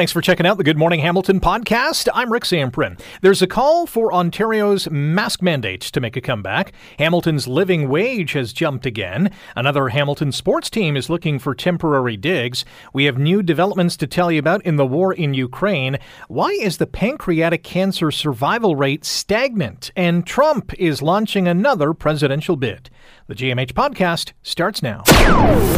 Thanks 0.00 0.12
for 0.12 0.22
checking 0.22 0.46
out 0.46 0.56
the 0.56 0.64
Good 0.64 0.78
Morning 0.78 1.00
Hamilton 1.00 1.40
podcast. 1.40 2.08
I'm 2.14 2.32
Rick 2.32 2.44
Zamperin. 2.44 2.98
There's 3.20 3.42
a 3.42 3.46
call 3.46 3.86
for 3.86 4.14
Ontario's 4.14 4.88
mask 4.88 5.42
mandates 5.42 5.90
to 5.90 6.00
make 6.00 6.16
a 6.16 6.22
comeback. 6.22 6.72
Hamilton's 6.98 7.46
living 7.46 7.86
wage 7.86 8.32
has 8.32 8.54
jumped 8.54 8.86
again. 8.86 9.30
Another 9.54 9.90
Hamilton 9.90 10.32
sports 10.32 10.70
team 10.70 10.96
is 10.96 11.10
looking 11.10 11.38
for 11.38 11.54
temporary 11.54 12.16
digs. 12.16 12.64
We 12.94 13.04
have 13.04 13.18
new 13.18 13.42
developments 13.42 13.94
to 13.98 14.06
tell 14.06 14.32
you 14.32 14.38
about 14.38 14.64
in 14.64 14.76
the 14.76 14.86
war 14.86 15.12
in 15.12 15.34
Ukraine. 15.34 15.98
Why 16.28 16.48
is 16.48 16.78
the 16.78 16.86
pancreatic 16.86 17.62
cancer 17.62 18.10
survival 18.10 18.76
rate 18.76 19.04
stagnant? 19.04 19.92
And 19.96 20.26
Trump 20.26 20.72
is 20.78 21.02
launching 21.02 21.46
another 21.46 21.92
presidential 21.92 22.56
bid. 22.56 22.88
The 23.30 23.36
GMH 23.36 23.74
podcast 23.74 24.32
starts 24.42 24.82
now. 24.82 25.04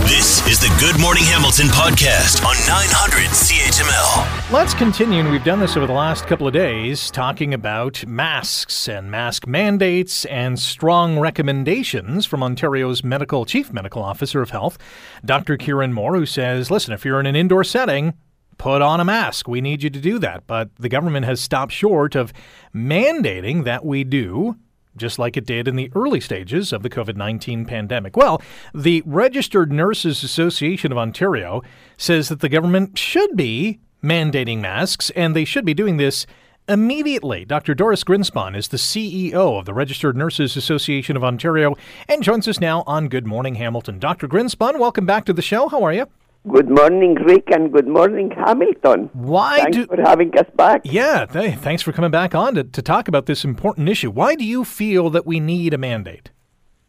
This 0.06 0.40
is 0.48 0.58
the 0.58 0.74
Good 0.80 0.98
Morning 0.98 1.22
Hamilton 1.24 1.66
podcast 1.66 2.42
on 2.46 2.56
900 2.66 3.28
CHML. 3.28 4.50
Let's 4.50 4.72
continue, 4.72 5.20
and 5.20 5.30
we've 5.30 5.44
done 5.44 5.60
this 5.60 5.76
over 5.76 5.86
the 5.86 5.92
last 5.92 6.26
couple 6.26 6.46
of 6.46 6.54
days, 6.54 7.10
talking 7.10 7.52
about 7.52 8.06
masks 8.06 8.88
and 8.88 9.10
mask 9.10 9.46
mandates 9.46 10.24
and 10.24 10.58
strong 10.58 11.18
recommendations 11.18 12.24
from 12.24 12.42
Ontario's 12.42 13.04
medical 13.04 13.44
chief 13.44 13.70
medical 13.70 14.02
officer 14.02 14.40
of 14.40 14.48
health, 14.48 14.78
Dr. 15.22 15.58
Kieran 15.58 15.92
Moore, 15.92 16.16
who 16.16 16.24
says, 16.24 16.70
listen, 16.70 16.94
if 16.94 17.04
you're 17.04 17.20
in 17.20 17.26
an 17.26 17.36
indoor 17.36 17.64
setting, 17.64 18.14
put 18.56 18.80
on 18.80 18.98
a 18.98 19.04
mask. 19.04 19.46
We 19.46 19.60
need 19.60 19.82
you 19.82 19.90
to 19.90 20.00
do 20.00 20.18
that. 20.20 20.46
But 20.46 20.74
the 20.76 20.88
government 20.88 21.26
has 21.26 21.38
stopped 21.38 21.72
short 21.72 22.14
of 22.14 22.32
mandating 22.74 23.64
that 23.64 23.84
we 23.84 24.04
do 24.04 24.56
just 24.96 25.18
like 25.18 25.36
it 25.36 25.46
did 25.46 25.68
in 25.68 25.76
the 25.76 25.90
early 25.94 26.20
stages 26.20 26.72
of 26.72 26.82
the 26.82 26.90
COVID 26.90 27.16
19 27.16 27.64
pandemic. 27.64 28.16
Well, 28.16 28.42
the 28.74 29.02
Registered 29.06 29.72
Nurses 29.72 30.22
Association 30.22 30.92
of 30.92 30.98
Ontario 30.98 31.62
says 31.96 32.28
that 32.28 32.40
the 32.40 32.48
government 32.48 32.98
should 32.98 33.36
be 33.36 33.80
mandating 34.02 34.60
masks, 34.60 35.10
and 35.10 35.34
they 35.34 35.44
should 35.44 35.64
be 35.64 35.74
doing 35.74 35.96
this 35.96 36.26
immediately. 36.68 37.44
Dr. 37.44 37.74
Doris 37.74 38.04
Grinspun 38.04 38.56
is 38.56 38.68
the 38.68 38.76
CEO 38.76 39.58
of 39.58 39.64
the 39.64 39.74
Registered 39.74 40.16
Nurses 40.16 40.56
Association 40.56 41.16
of 41.16 41.24
Ontario 41.24 41.76
and 42.08 42.22
joins 42.22 42.46
us 42.46 42.60
now 42.60 42.84
on 42.86 43.08
Good 43.08 43.26
Morning 43.26 43.56
Hamilton. 43.56 43.98
Dr. 43.98 44.28
Grinspun, 44.28 44.78
welcome 44.78 45.06
back 45.06 45.24
to 45.24 45.32
the 45.32 45.42
show. 45.42 45.68
How 45.68 45.82
are 45.82 45.92
you? 45.92 46.06
Good 46.50 46.68
morning, 46.68 47.14
Rick, 47.14 47.52
and 47.52 47.72
good 47.72 47.86
morning, 47.86 48.32
Hamilton. 48.32 49.10
Why 49.12 49.60
Thanks 49.60 49.76
do, 49.76 49.86
for 49.86 50.02
having 50.02 50.36
us 50.36 50.46
back. 50.56 50.80
Yeah, 50.82 51.24
th- 51.24 51.54
thanks 51.58 51.82
for 51.82 51.92
coming 51.92 52.10
back 52.10 52.34
on 52.34 52.56
to, 52.56 52.64
to 52.64 52.82
talk 52.82 53.06
about 53.06 53.26
this 53.26 53.44
important 53.44 53.88
issue. 53.88 54.10
Why 54.10 54.34
do 54.34 54.44
you 54.44 54.64
feel 54.64 55.08
that 55.10 55.24
we 55.24 55.38
need 55.38 55.72
a 55.72 55.78
mandate? 55.78 56.32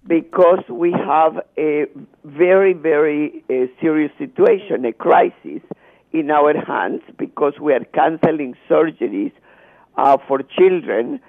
Because 0.07 0.63
we 0.67 0.91
have 0.91 1.39
a 1.55 1.85
very, 2.23 2.73
very 2.73 3.43
uh, 3.47 3.67
serious 3.79 4.11
situation, 4.17 4.85
a 4.85 4.91
crisis 4.91 5.61
in 6.11 6.31
our 6.31 6.59
hands, 6.59 7.03
because 7.19 7.53
we 7.61 7.73
are 7.73 7.85
canceling 7.93 8.55
surgeries 8.67 9.33
uh, 9.97 10.17
for 10.27 10.41
children, 10.41 11.19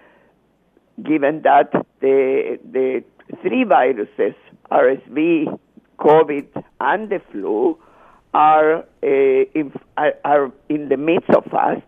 given 1.02 1.42
that 1.42 1.70
the, 2.00 2.58
the 2.72 3.04
three 3.42 3.64
viruses, 3.64 4.34
RSV, 4.70 5.58
COVID, 5.98 6.64
and 6.80 7.10
the 7.10 7.20
flu, 7.30 7.78
are, 8.34 8.78
uh, 8.78 8.86
in, 9.02 9.72
are, 9.96 10.14
are 10.24 10.52
in 10.68 10.88
the 10.88 10.96
midst 10.96 11.30
of 11.30 11.52
us, 11.54 11.80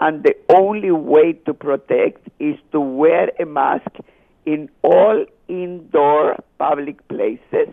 and 0.00 0.24
the 0.24 0.34
only 0.54 0.90
way 0.90 1.32
to 1.32 1.54
protect 1.54 2.28
is 2.38 2.56
to 2.72 2.80
wear 2.80 3.30
a 3.40 3.46
mask 3.46 3.88
in 4.44 4.68
all 4.82 5.24
indoor 5.48 6.36
public 6.58 7.06
places. 7.08 7.68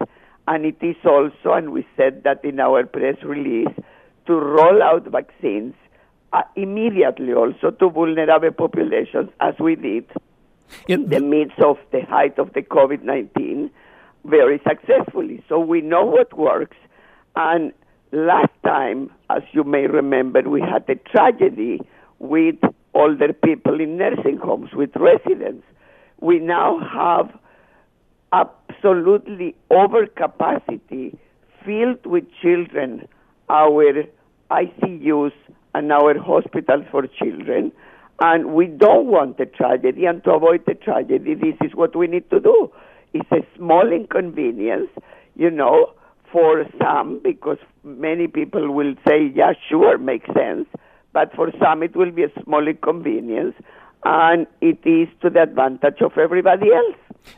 And 0.48 0.66
it 0.66 0.78
is 0.82 0.96
also, 1.06 1.54
and 1.54 1.72
we 1.72 1.86
said 1.98 2.24
that 2.24 2.44
in 2.46 2.60
our 2.60 2.86
press 2.86 3.18
release, 3.24 3.74
to 4.28 4.34
roll 4.34 4.82
out 4.82 5.06
vaccines 5.08 5.74
uh, 6.32 6.42
immediately 6.56 7.34
also 7.34 7.72
to 7.72 7.90
vulnerable 7.90 8.52
populations, 8.52 9.30
as 9.40 9.54
we 9.60 9.76
did 9.76 10.06
in 10.88 11.10
the 11.10 11.20
midst 11.20 11.60
of 11.60 11.78
the 11.92 12.02
height 12.02 12.40
of 12.40 12.54
the 12.54 12.62
COVID 12.62 13.04
19 13.04 13.70
very 14.26 14.60
successfully. 14.68 15.44
So 15.50 15.60
we 15.60 15.82
know 15.82 16.06
what 16.06 16.38
works. 16.38 16.78
And 17.36 17.74
last 18.14 18.52
time, 18.64 19.10
as 19.30 19.42
you 19.52 19.64
may 19.64 19.88
remember, 19.88 20.42
we 20.42 20.62
had 20.62 20.86
a 20.88 20.96
tragedy 20.96 21.82
with 22.20 22.56
older 22.94 23.34
people 23.34 23.82
in 23.82 23.98
nursing 23.98 24.38
homes, 24.38 24.70
with 24.74 24.92
residents. 24.96 25.66
We 26.22 26.40
now 26.40 26.80
have 26.80 27.38
absolutely 28.32 29.56
overcapacity 29.72 31.18
filled 31.66 32.06
with 32.06 32.24
children, 32.42 33.08
our 33.50 34.04
ICUs 34.52 35.32
and 35.74 35.92
our 35.92 36.18
hospitals 36.20 36.86
for 36.92 37.08
children. 37.08 37.72
And 38.20 38.54
we 38.54 38.68
don't 38.68 39.08
want 39.08 39.40
a 39.40 39.48
tragedy, 39.48 40.06
and 40.06 40.24
to 40.24 40.34
avoid 40.34 40.66
the 40.68 40.76
tragedy, 40.76 41.34
this 41.34 41.56
is 41.62 41.74
what 41.74 41.96
we 41.96 42.06
need 42.08 42.30
to 42.30 42.40
do. 42.40 42.72
It's 43.12 43.32
a 43.32 43.46
small 43.58 43.92
inconvenience, 43.92 44.90
you 45.36 45.50
know, 45.50 45.94
for 46.34 46.66
some, 46.82 47.22
because 47.24 47.60
many 47.84 48.28
people 48.28 48.74
will 48.74 48.96
say, 49.08 49.32
yeah, 49.34 49.54
sure, 49.70 49.98
makes 49.98 50.28
sense. 50.34 50.68
But 51.14 51.34
for 51.36 51.52
some, 51.62 51.84
it 51.84 51.96
will 51.96 52.12
be 52.12 52.24
a 52.24 52.44
small 52.44 52.68
inconvenience, 52.68 53.56
and 54.04 54.48
it 54.60 54.80
is 54.84 55.08
to 55.22 55.30
the 55.30 55.44
advantage 55.44 56.02
of 56.02 56.18
everybody 56.18 56.74
else. 56.74 56.96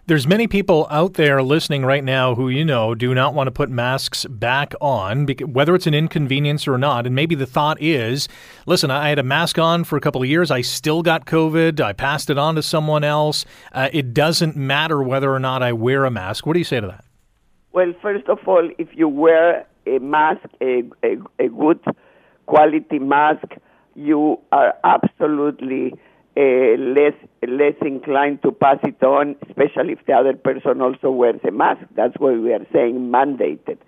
There's 0.08 0.26
many 0.26 0.48
people 0.48 0.88
out 0.90 1.14
there 1.14 1.44
listening 1.44 1.86
right 1.86 2.04
now 2.04 2.34
who 2.34 2.50
you 2.50 2.66
know 2.66 2.96
do 2.96 3.14
not 3.14 3.36
want 3.36 3.48
to 3.48 3.52
put 3.52 3.70
masks 3.70 4.26
back 4.26 4.74
on, 4.82 5.28
whether 5.28 5.76
it's 5.76 5.86
an 5.86 5.94
inconvenience 5.94 6.68
or 6.68 6.80
not. 6.80 7.06
And 7.06 7.14
maybe 7.14 7.36
the 7.36 7.46
thought 7.46 7.80
is, 7.80 8.28
listen, 8.66 8.90
I 8.90 9.10
had 9.10 9.20
a 9.20 9.24
mask 9.24 9.60
on 9.60 9.84
for 9.84 9.96
a 9.96 10.02
couple 10.02 10.24
of 10.24 10.28
years. 10.28 10.50
I 10.50 10.62
still 10.62 11.04
got 11.04 11.28
COVID. 11.28 11.80
I 11.82 11.94
passed 11.94 12.32
it 12.32 12.38
on 12.40 12.56
to 12.56 12.64
someone 12.64 13.04
else. 13.04 13.46
Uh, 13.74 13.90
it 13.94 14.14
doesn't 14.14 14.56
matter 14.56 15.04
whether 15.04 15.32
or 15.32 15.40
not 15.40 15.62
I 15.62 15.74
wear 15.74 16.06
a 16.06 16.12
mask. 16.12 16.48
What 16.48 16.54
do 16.54 16.60
you 16.60 16.66
say 16.66 16.80
to 16.80 16.88
that? 16.88 17.05
Well, 17.76 17.92
first 18.02 18.30
of 18.30 18.40
all, 18.48 18.70
if 18.78 18.88
you 18.94 19.10
wear 19.10 19.68
a 19.86 20.00
mask, 20.00 20.48
a, 20.62 20.84
a, 21.04 21.18
a 21.44 21.50
good 21.50 21.84
quality 22.46 23.00
mask, 23.00 23.44
you 23.96 24.40
are 24.54 24.76
absolutely 24.86 25.94
uh, 26.38 26.78
less 26.80 27.16
less 27.46 27.74
inclined 27.82 28.44
to 28.44 28.54
pass 28.54 28.78
it 28.84 29.04
on, 29.04 29.36
especially 29.50 29.92
if 29.92 30.06
the 30.08 30.14
other 30.14 30.32
person 30.32 30.80
also 30.80 31.12
wears 31.12 31.42
a 31.46 31.52
mask. 31.52 31.82
That's 31.98 32.14
why 32.18 32.38
we 32.38 32.54
are 32.54 32.66
saying 32.72 33.12
mandated. 33.12 33.80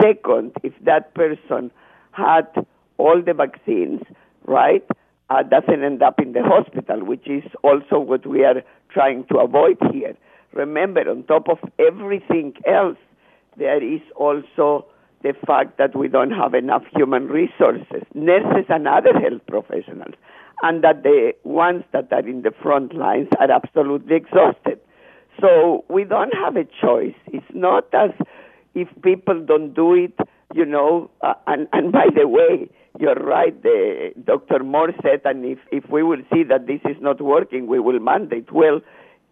Second, 0.00 0.52
if 0.62 0.72
that 0.84 1.12
person 1.16 1.72
had 2.12 2.46
all 2.98 3.20
the 3.20 3.34
vaccines, 3.34 4.02
right, 4.46 4.86
uh, 5.28 5.42
doesn't 5.42 5.82
end 5.82 6.04
up 6.04 6.20
in 6.20 6.34
the 6.34 6.42
hospital, 6.44 7.04
which 7.04 7.26
is 7.26 7.42
also 7.64 7.98
what 7.98 8.24
we 8.28 8.44
are 8.44 8.62
trying 8.90 9.24
to 9.32 9.38
avoid 9.38 9.78
here. 9.92 10.14
Remember, 10.52 11.00
on 11.10 11.24
top 11.24 11.48
of 11.48 11.58
everything 11.80 12.54
else, 12.64 12.96
there 13.56 13.82
is 13.82 14.00
also 14.16 14.86
the 15.22 15.34
fact 15.46 15.78
that 15.78 15.96
we 15.96 16.08
don't 16.08 16.30
have 16.30 16.54
enough 16.54 16.82
human 16.94 17.28
resources, 17.28 18.02
nurses 18.14 18.66
and 18.68 18.86
other 18.86 19.12
health 19.18 19.40
professionals, 19.48 20.14
and 20.62 20.84
that 20.84 21.02
the 21.02 21.32
ones 21.44 21.82
that 21.92 22.12
are 22.12 22.26
in 22.28 22.42
the 22.42 22.52
front 22.62 22.94
lines 22.94 23.28
are 23.40 23.50
absolutely 23.50 24.16
exhausted. 24.16 24.78
So 25.40 25.84
we 25.88 26.04
don't 26.04 26.34
have 26.34 26.56
a 26.56 26.64
choice. 26.64 27.14
It's 27.26 27.46
not 27.54 27.92
as 27.94 28.10
if 28.74 28.88
people 29.02 29.44
don't 29.44 29.72
do 29.74 29.94
it, 29.94 30.14
you 30.54 30.64
know, 30.64 31.10
uh, 31.22 31.34
and, 31.46 31.68
and 31.72 31.90
by 31.90 32.06
the 32.14 32.28
way, 32.28 32.68
you're 32.98 33.14
right, 33.14 33.60
the, 33.62 34.12
Dr. 34.24 34.62
Moore 34.62 34.92
said, 35.02 35.22
and 35.24 35.44
if, 35.44 35.58
if 35.72 35.88
we 35.90 36.02
will 36.02 36.22
see 36.32 36.44
that 36.44 36.66
this 36.66 36.80
is 36.84 36.96
not 37.00 37.20
working, 37.20 37.66
we 37.66 37.80
will 37.80 37.98
mandate. 37.98 38.52
Well, 38.52 38.80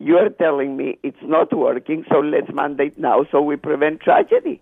you're 0.03 0.31
telling 0.31 0.77
me 0.77 0.99
it's 1.05 1.23
not 1.23 1.53
working, 1.57 2.05
so 2.11 2.19
let's 2.19 2.53
mandate 2.53 2.99
now 2.99 3.25
so 3.31 3.41
we 3.41 3.57
prevent 3.57 4.01
tragedy. 4.01 4.61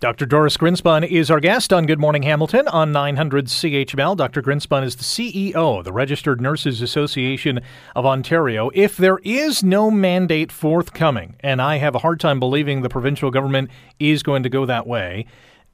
Dr. 0.00 0.24
Doris 0.24 0.56
Grinspun 0.56 1.06
is 1.06 1.30
our 1.30 1.40
guest 1.40 1.74
on 1.74 1.84
Good 1.84 1.98
Morning 1.98 2.22
Hamilton 2.22 2.66
on 2.68 2.90
900 2.90 3.44
CHML. 3.44 4.16
Dr. 4.16 4.40
Grinspun 4.40 4.82
is 4.82 4.96
the 4.96 5.04
CEO 5.04 5.78
of 5.78 5.84
the 5.84 5.92
Registered 5.92 6.40
Nurses 6.40 6.80
Association 6.80 7.60
of 7.94 8.06
Ontario. 8.06 8.70
If 8.72 8.96
there 8.96 9.18
is 9.22 9.62
no 9.62 9.90
mandate 9.90 10.50
forthcoming, 10.50 11.36
and 11.40 11.60
I 11.60 11.76
have 11.76 11.94
a 11.94 11.98
hard 11.98 12.18
time 12.18 12.40
believing 12.40 12.80
the 12.80 12.88
provincial 12.88 13.30
government 13.30 13.68
is 13.98 14.22
going 14.22 14.42
to 14.44 14.48
go 14.48 14.64
that 14.64 14.86
way, 14.86 15.26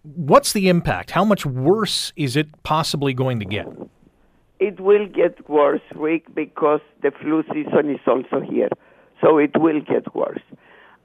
what's 0.02 0.52
the 0.52 0.68
impact? 0.68 1.12
How 1.12 1.24
much 1.24 1.46
worse 1.46 2.12
is 2.16 2.34
it 2.34 2.48
possibly 2.64 3.14
going 3.14 3.38
to 3.38 3.46
get? 3.46 3.68
It 4.58 4.80
will 4.80 5.06
get 5.06 5.48
worse, 5.48 5.82
Rick, 5.94 6.34
because 6.34 6.80
the 7.02 7.12
flu 7.12 7.44
season 7.52 7.90
is 7.90 8.00
also 8.08 8.40
here. 8.40 8.70
So 9.20 9.38
it 9.38 9.56
will 9.56 9.80
get 9.80 10.14
worse. 10.14 10.42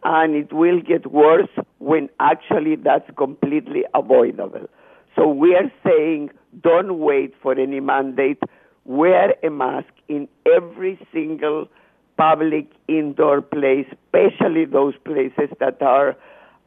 And 0.03 0.35
it 0.35 0.51
will 0.51 0.81
get 0.81 1.11
worse 1.11 1.49
when 1.77 2.09
actually 2.19 2.75
that's 2.75 3.09
completely 3.17 3.83
avoidable. 3.93 4.67
So 5.15 5.27
we 5.27 5.55
are 5.55 5.71
saying 5.85 6.31
don't 6.61 6.99
wait 6.99 7.33
for 7.41 7.57
any 7.57 7.79
mandate. 7.79 8.39
Wear 8.85 9.35
a 9.43 9.49
mask 9.49 9.93
in 10.07 10.27
every 10.45 10.99
single 11.13 11.69
public 12.17 12.67
indoor 12.87 13.41
place, 13.41 13.87
especially 13.91 14.65
those 14.65 14.95
places 15.05 15.49
that 15.59 15.81
are, 15.81 16.15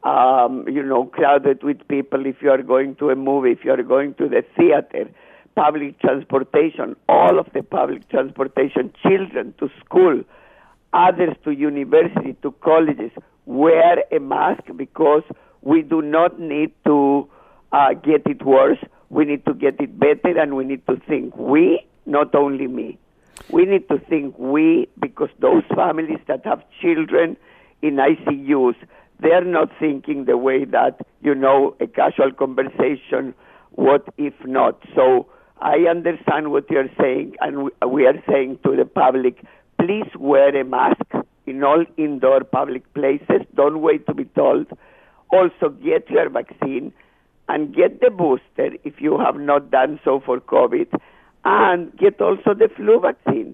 um, 0.03 0.65
you 0.67 0.81
know, 0.83 1.05
crowded 1.05 1.63
with 1.63 1.85
people. 1.87 2.25
If 2.25 2.37
you 2.41 2.51
are 2.51 2.61
going 2.61 2.95
to 2.95 3.09
a 3.09 3.15
movie, 3.15 3.51
if 3.51 3.63
you 3.63 3.71
are 3.71 3.83
going 3.83 4.15
to 4.15 4.27
the 4.27 4.43
theater, 4.57 5.09
public 5.55 5.99
transportation, 5.99 6.95
all 7.07 7.39
of 7.39 7.47
the 7.53 7.63
public 7.63 8.09
transportation, 8.09 8.93
children 9.01 9.53
to 9.59 9.69
school, 9.83 10.23
others 10.95 11.35
to 11.43 11.51
university, 11.51 12.35
to 12.41 12.51
colleges, 12.63 13.11
wear 13.45 14.03
a 14.11 14.19
mask 14.19 14.63
because 14.75 15.23
we 15.61 15.81
do 15.81 16.01
not 16.01 16.39
need 16.39 16.71
to 16.85 17.29
uh, 17.71 17.93
get 17.93 18.25
it 18.25 18.43
worse. 18.45 18.79
We 19.09 19.25
need 19.25 19.45
to 19.45 19.53
get 19.53 19.79
it 19.79 19.99
better, 19.99 20.39
and 20.39 20.55
we 20.55 20.63
need 20.63 20.85
to 20.87 20.95
think 21.07 21.35
we, 21.35 21.85
not 22.05 22.33
only 22.33 22.67
me. 22.67 22.97
We 23.51 23.65
need 23.65 23.87
to 23.89 23.99
think 23.99 24.37
we, 24.39 24.87
because 24.99 25.29
those 25.39 25.63
families 25.75 26.19
that 26.27 26.45
have 26.45 26.63
children 26.81 27.37
in 27.81 27.97
ICUs, 27.97 28.75
they're 29.19 29.43
not 29.43 29.69
thinking 29.79 30.25
the 30.25 30.37
way 30.37 30.65
that, 30.65 31.05
you 31.21 31.35
know, 31.35 31.75
a 31.79 31.87
casual 31.87 32.31
conversation, 32.31 33.33
what 33.71 34.07
if 34.17 34.33
not? 34.45 34.81
So 34.95 35.27
I 35.61 35.85
understand 35.89 36.51
what 36.51 36.69
you're 36.69 36.89
saying, 36.99 37.35
and 37.41 37.69
we 37.87 38.05
are 38.05 38.21
saying 38.27 38.59
to 38.63 38.75
the 38.75 38.85
public, 38.85 39.43
please 39.85 40.09
wear 40.17 40.55
a 40.59 40.63
mask 40.63 41.11
in 41.45 41.63
all 41.63 41.85
indoor 41.97 42.43
public 42.43 42.91
places. 42.93 43.41
Don't 43.55 43.81
wait 43.81 44.05
to 44.07 44.13
be 44.13 44.25
told. 44.25 44.65
Also, 45.31 45.69
get 45.69 46.09
your 46.09 46.29
vaccine 46.29 46.91
and 47.47 47.75
get 47.75 48.01
the 48.01 48.09
booster 48.09 48.75
if 48.83 48.99
you 48.99 49.19
have 49.19 49.35
not 49.35 49.69
done 49.69 49.99
so 50.03 50.19
for 50.25 50.39
COVID, 50.39 50.87
and 51.43 51.95
get 51.97 52.19
also 52.19 52.55
the 52.55 52.69
flu 52.75 52.99
vaccine. 52.99 53.53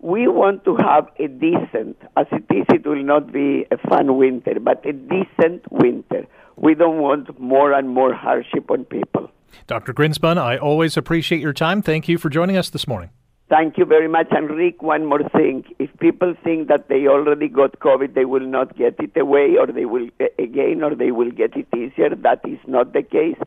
We 0.00 0.26
want 0.26 0.64
to 0.64 0.76
have 0.76 1.08
a 1.20 1.28
decent, 1.28 1.96
as 2.16 2.26
it 2.32 2.44
is, 2.50 2.64
it 2.70 2.86
will 2.86 3.04
not 3.04 3.32
be 3.32 3.66
a 3.70 3.78
fun 3.88 4.16
winter, 4.16 4.54
but 4.60 4.84
a 4.84 4.92
decent 4.92 5.70
winter. 5.70 6.26
We 6.56 6.74
don't 6.74 6.98
want 6.98 7.38
more 7.38 7.72
and 7.72 7.88
more 7.88 8.12
hardship 8.14 8.70
on 8.70 8.84
people. 8.84 9.30
Dr. 9.68 9.94
Grinspun, 9.94 10.38
I 10.38 10.56
always 10.56 10.96
appreciate 10.96 11.40
your 11.40 11.52
time. 11.52 11.82
Thank 11.82 12.08
you 12.08 12.18
for 12.18 12.28
joining 12.28 12.56
us 12.56 12.70
this 12.70 12.88
morning. 12.88 13.10
Thank 13.48 13.78
you 13.78 13.86
very 13.86 14.08
much. 14.08 14.28
And 14.30 14.50
Rick, 14.50 14.82
one 14.82 15.06
more 15.06 15.26
thing. 15.30 15.64
If 15.78 15.90
people 16.00 16.34
think 16.44 16.68
that 16.68 16.88
they 16.88 17.06
already 17.06 17.48
got 17.48 17.78
COVID, 17.80 18.14
they 18.14 18.26
will 18.26 18.46
not 18.46 18.76
get 18.76 18.96
it 18.98 19.16
away, 19.16 19.56
or 19.58 19.66
they 19.66 19.86
will 19.86 20.08
again, 20.38 20.82
or 20.82 20.94
they 20.94 21.12
will 21.12 21.30
get 21.30 21.56
it 21.56 21.66
easier. 21.74 22.10
That 22.14 22.40
is 22.46 22.58
not 22.66 22.92
the 22.92 23.02
case. 23.02 23.38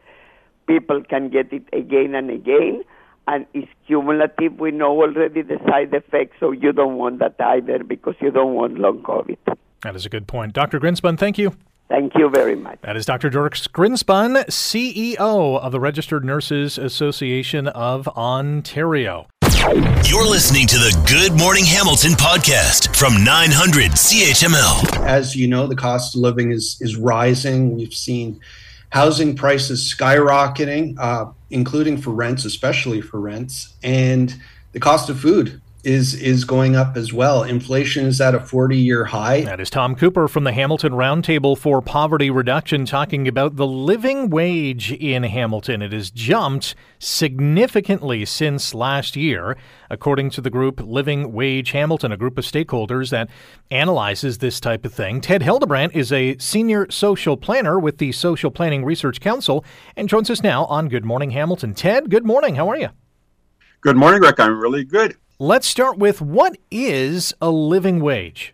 People 0.65 1.03
can 1.03 1.29
get 1.29 1.53
it 1.53 1.63
again 1.71 2.15
and 2.15 2.31
again, 2.31 2.83
and 3.27 3.45
it's 3.53 3.67
cumulative. 3.85 4.59
We 4.59 4.71
know 4.71 5.01
already 5.01 5.43
the 5.43 5.59
side 5.69 5.93
effects, 5.93 6.37
so 6.39 6.51
you 6.51 6.71
don't 6.71 6.97
want 6.97 7.19
that 7.19 7.35
either 7.39 7.83
because 7.83 8.15
you 8.21 8.31
don't 8.31 8.55
want 8.55 8.79
long 8.79 9.03
COVID. 9.03 9.37
That 9.83 9.95
is 9.95 10.05
a 10.05 10.09
good 10.09 10.27
point. 10.27 10.53
Dr. 10.53 10.79
Grinspun, 10.79 11.19
thank 11.19 11.37
you. 11.37 11.55
Thank 11.89 12.13
you 12.15 12.29
very 12.29 12.55
much. 12.55 12.79
That 12.81 12.95
is 12.95 13.05
Dr. 13.05 13.29
Doris 13.29 13.67
Grinspun, 13.67 14.45
CEO 14.45 15.59
of 15.59 15.71
the 15.71 15.79
Registered 15.79 16.23
Nurses 16.23 16.77
Association 16.77 17.67
of 17.67 18.07
Ontario. 18.09 19.27
You're 19.61 20.27
listening 20.27 20.65
to 20.67 20.77
the 20.77 21.03
Good 21.07 21.37
Morning 21.37 21.63
Hamilton 21.63 22.13
podcast 22.13 22.95
from 22.95 23.23
900 23.23 23.91
CHML. 23.91 25.05
As 25.05 25.35
you 25.35 25.47
know, 25.47 25.67
the 25.67 25.75
cost 25.75 26.15
of 26.15 26.21
living 26.21 26.51
is 26.51 26.79
is 26.81 26.97
rising. 26.97 27.75
We've 27.75 27.93
seen 27.93 28.39
housing 28.89 29.35
prices 29.35 29.93
skyrocketing, 29.95 30.95
uh, 30.97 31.25
including 31.51 32.01
for 32.01 32.09
rents, 32.09 32.43
especially 32.43 33.01
for 33.01 33.19
rents, 33.19 33.75
and 33.83 34.35
the 34.71 34.79
cost 34.79 35.11
of 35.11 35.19
food 35.19 35.61
is 35.83 36.13
is 36.13 36.43
going 36.43 36.75
up 36.75 36.95
as 36.95 37.11
well. 37.11 37.43
Inflation 37.43 38.05
is 38.05 38.21
at 38.21 38.35
a 38.35 38.39
40-year 38.39 39.05
high. 39.05 39.41
That 39.41 39.59
is 39.59 39.69
Tom 39.69 39.95
Cooper 39.95 40.27
from 40.27 40.43
the 40.43 40.51
Hamilton 40.51 40.93
Roundtable 40.93 41.57
for 41.57 41.81
Poverty 41.81 42.29
Reduction 42.29 42.85
talking 42.85 43.27
about 43.27 43.55
the 43.55 43.67
living 43.67 44.29
wage 44.29 44.91
in 44.91 45.23
Hamilton. 45.23 45.81
It 45.81 45.93
has 45.93 46.11
jumped 46.11 46.75
significantly 46.99 48.25
since 48.25 48.73
last 48.73 49.15
year, 49.15 49.57
according 49.89 50.29
to 50.31 50.41
the 50.41 50.49
group 50.49 50.81
Living 50.81 51.31
Wage 51.31 51.71
Hamilton, 51.71 52.11
a 52.11 52.17
group 52.17 52.37
of 52.37 52.45
stakeholders 52.45 53.09
that 53.09 53.29
analyzes 53.71 54.37
this 54.37 54.59
type 54.59 54.85
of 54.85 54.93
thing. 54.93 55.21
Ted 55.21 55.41
Hildebrandt 55.41 55.95
is 55.95 56.11
a 56.11 56.37
senior 56.37 56.89
social 56.91 57.37
planner 57.37 57.79
with 57.79 57.97
the 57.97 58.11
Social 58.11 58.51
Planning 58.51 58.85
Research 58.85 59.19
Council 59.19 59.65
and 59.95 60.07
joins 60.07 60.29
us 60.29 60.43
now 60.43 60.65
on 60.65 60.89
Good 60.89 61.05
Morning 61.05 61.31
Hamilton. 61.31 61.73
Ted, 61.73 62.09
good 62.09 62.25
morning. 62.25 62.55
How 62.55 62.69
are 62.69 62.77
you? 62.77 62.89
Good 63.81 63.97
morning, 63.97 64.21
Rick. 64.21 64.39
I'm 64.39 64.59
really 64.59 64.83
good. 64.83 65.15
Let's 65.41 65.65
start 65.65 65.97
with 65.97 66.21
what 66.21 66.55
is 66.69 67.33
a 67.41 67.49
living 67.49 67.99
wage? 67.99 68.53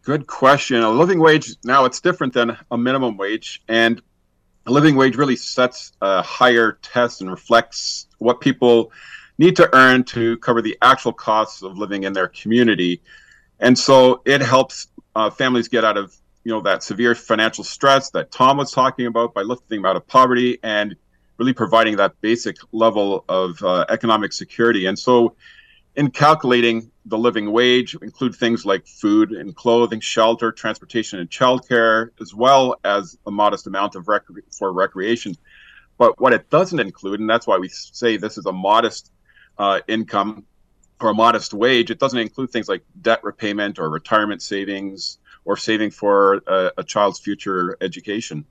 Good 0.00 0.26
question. 0.26 0.80
A 0.80 0.88
living 0.88 1.18
wage, 1.18 1.54
now 1.64 1.84
it's 1.84 2.00
different 2.00 2.32
than 2.32 2.56
a 2.70 2.78
minimum 2.78 3.18
wage. 3.18 3.62
And 3.68 4.00
a 4.64 4.72
living 4.72 4.96
wage 4.96 5.16
really 5.16 5.36
sets 5.36 5.92
a 6.00 6.22
higher 6.22 6.78
test 6.80 7.20
and 7.20 7.30
reflects 7.30 8.06
what 8.20 8.40
people 8.40 8.90
need 9.36 9.54
to 9.56 9.68
earn 9.76 10.02
to 10.04 10.38
cover 10.38 10.62
the 10.62 10.78
actual 10.80 11.12
costs 11.12 11.60
of 11.60 11.76
living 11.76 12.04
in 12.04 12.14
their 12.14 12.28
community. 12.28 13.02
And 13.60 13.78
so 13.78 14.22
it 14.24 14.40
helps 14.40 14.86
uh, 15.14 15.28
families 15.28 15.68
get 15.68 15.84
out 15.84 15.98
of 15.98 16.16
you 16.42 16.52
know 16.52 16.62
that 16.62 16.82
severe 16.82 17.14
financial 17.14 17.64
stress 17.64 18.08
that 18.12 18.30
Tom 18.30 18.56
was 18.56 18.70
talking 18.70 19.04
about 19.04 19.34
by 19.34 19.42
lifting 19.42 19.82
them 19.82 19.84
out 19.84 19.96
of 19.96 20.06
poverty 20.06 20.58
and 20.62 20.96
really 21.36 21.52
providing 21.52 21.96
that 21.96 22.18
basic 22.22 22.56
level 22.72 23.26
of 23.28 23.62
uh, 23.62 23.84
economic 23.90 24.32
security. 24.32 24.86
And 24.86 24.98
so 24.98 25.36
in 25.96 26.10
calculating 26.10 26.90
the 27.06 27.18
living 27.18 27.52
wage 27.52 27.94
include 28.00 28.34
things 28.34 28.64
like 28.64 28.86
food 28.86 29.30
and 29.32 29.54
clothing, 29.54 30.00
shelter, 30.00 30.50
transportation, 30.50 31.18
and 31.18 31.30
childcare, 31.30 32.08
as 32.20 32.34
well 32.34 32.76
as 32.84 33.18
a 33.26 33.30
modest 33.30 33.66
amount 33.66 33.94
of 33.94 34.08
rec- 34.08 34.22
for 34.50 34.72
recreation. 34.72 35.36
But 35.98 36.20
what 36.20 36.32
it 36.32 36.50
doesn't 36.50 36.80
include, 36.80 37.20
and 37.20 37.30
that's 37.30 37.46
why 37.46 37.58
we 37.58 37.68
say 37.68 38.16
this 38.16 38.38
is 38.38 38.46
a 38.46 38.52
modest 38.52 39.12
uh, 39.58 39.80
income 39.86 40.44
or 41.00 41.10
a 41.10 41.14
modest 41.14 41.54
wage, 41.54 41.90
it 41.90 41.98
doesn't 41.98 42.18
include 42.18 42.50
things 42.50 42.68
like 42.68 42.82
debt 43.00 43.22
repayment 43.22 43.78
or 43.78 43.88
retirement 43.90 44.42
savings 44.42 45.18
or 45.44 45.56
saving 45.56 45.90
for 45.90 46.42
a, 46.46 46.72
a 46.78 46.84
child's 46.84 47.20
future 47.20 47.76
education. 47.80 48.46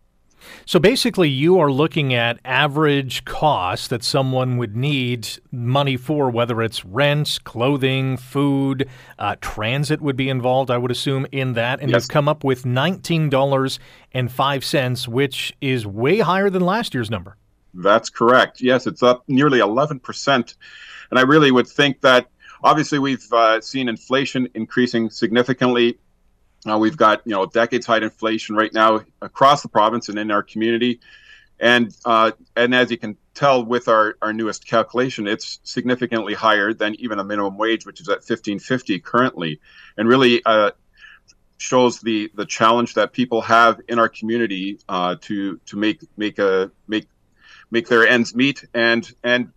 So 0.66 0.80
basically, 0.80 1.30
you 1.30 1.60
are 1.60 1.72
looking 1.72 2.13
at 2.13 2.40
average 2.45 3.25
costs 3.25 3.88
that 3.88 4.04
someone 4.04 4.57
would 4.57 4.75
need 4.75 5.28
money 5.51 5.98
for, 5.98 6.30
whether 6.30 6.62
it's 6.62 6.86
rent, 6.86 7.40
clothing, 7.44 8.18
food, 8.18 8.88
uh, 9.19 9.36
transit 9.42 10.01
would 10.01 10.16
be 10.16 10.30
involved, 10.30 10.72
I 10.72 10.78
would 10.78 10.92
assume, 10.92 11.28
in 11.31 11.54
that. 11.54 11.81
And 11.81 11.92
yes. 11.92 12.04
you've 12.04 12.10
come 12.10 12.28
up 12.28 12.44
with 12.44 12.63
$19.05, 12.63 15.07
which 15.07 15.54
is 15.62 15.86
way 15.86 16.19
higher 16.19 16.50
than 16.50 16.63
last 16.63 16.94
year's 16.94 17.10
number. 17.10 17.38
That's 17.74 18.10
correct. 18.10 18.60
Yes, 18.62 18.86
it's 18.88 19.01
up 19.01 19.24
nearly 19.28 19.60
11%. 19.60 20.56
And 21.10 21.19
I 21.19 21.24
really 21.24 21.51
would 21.51 21.68
think 21.68 22.01
that 22.01 22.28
obviously 22.63 23.00
we've 23.00 23.32
uh, 23.32 23.62
seen 23.62 23.89
inflation 23.89 24.48
increasing 24.53 25.10
significantly 25.10 25.98
uh, 26.67 26.77
we've 26.77 26.98
got 26.98 27.22
you 27.25 27.32
know 27.32 27.46
decades 27.46 27.86
high 27.86 27.98
inflation 27.98 28.55
right 28.55 28.74
now 28.74 29.01
across 29.22 29.62
the 29.62 29.70
province 29.70 30.10
and 30.10 30.17
in 30.17 30.32
our 30.32 30.43
community, 30.43 31.00
and 31.60 31.96
uh, 32.05 32.32
and 32.55 32.74
as 32.74 32.91
you 32.91 32.98
can 32.98 33.17
tell 33.34 33.65
with 33.65 33.88
our, 33.88 34.15
our 34.22 34.34
newest 34.34 34.67
calculation, 34.67 35.27
it's 35.27 35.60
significantly 35.63 36.34
higher 36.34 36.74
than 36.74 36.96
even 36.96 37.20
a 37.20 37.24
minimum 37.24 37.58
wage, 37.58 37.86
which 37.86 38.00
is 38.01 38.10
at 38.10 38.24
fifteen 38.24 38.60
fifty 38.60 39.00
currently, 39.00 39.60
and 39.98 40.08
really 40.08 40.41
uh, 40.46 40.72
shows 41.58 42.00
the 42.00 42.32
the 42.36 42.46
challenge 42.46 42.93
that 42.96 43.13
people 43.13 43.41
have 43.41 43.79
in 43.88 44.00
our 44.00 44.10
community 44.10 44.79
uh, 44.89 45.15
to 45.22 45.60
to 45.65 45.77
make 45.77 46.01
make 46.17 46.39
a 46.39 46.72
make 46.88 47.08
make 47.72 47.88
their 47.88 48.08
ends 48.08 48.36
meet 48.36 48.65
and 48.74 49.12
and 49.24 49.51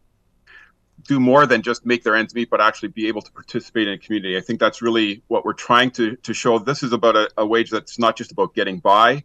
do 1.05 1.21
more 1.21 1.47
than 1.47 1.63
just 1.63 1.85
make 1.85 2.03
their 2.03 2.17
ends 2.17 2.35
meet, 2.35 2.51
but 2.51 2.61
actually 2.61 2.89
be 2.89 3.09
able 3.09 3.23
to 3.23 3.33
participate 3.33 3.89
in 3.89 3.95
a 3.95 3.99
community. 3.99 4.37
I 4.37 4.41
think 4.41 4.61
that's 4.61 4.83
really 4.83 5.23
what 5.29 5.45
we're 5.45 5.53
trying 5.53 5.91
to 5.93 6.17
to 6.17 6.35
show. 6.35 6.59
This 6.59 6.83
is 6.83 6.93
about 6.93 7.17
a, 7.17 7.31
a 7.37 7.47
wage 7.47 7.71
that's 7.71 7.99
not 7.99 8.17
just 8.17 8.33
about 8.33 8.55
getting 8.55 8.79
by, 8.79 9.25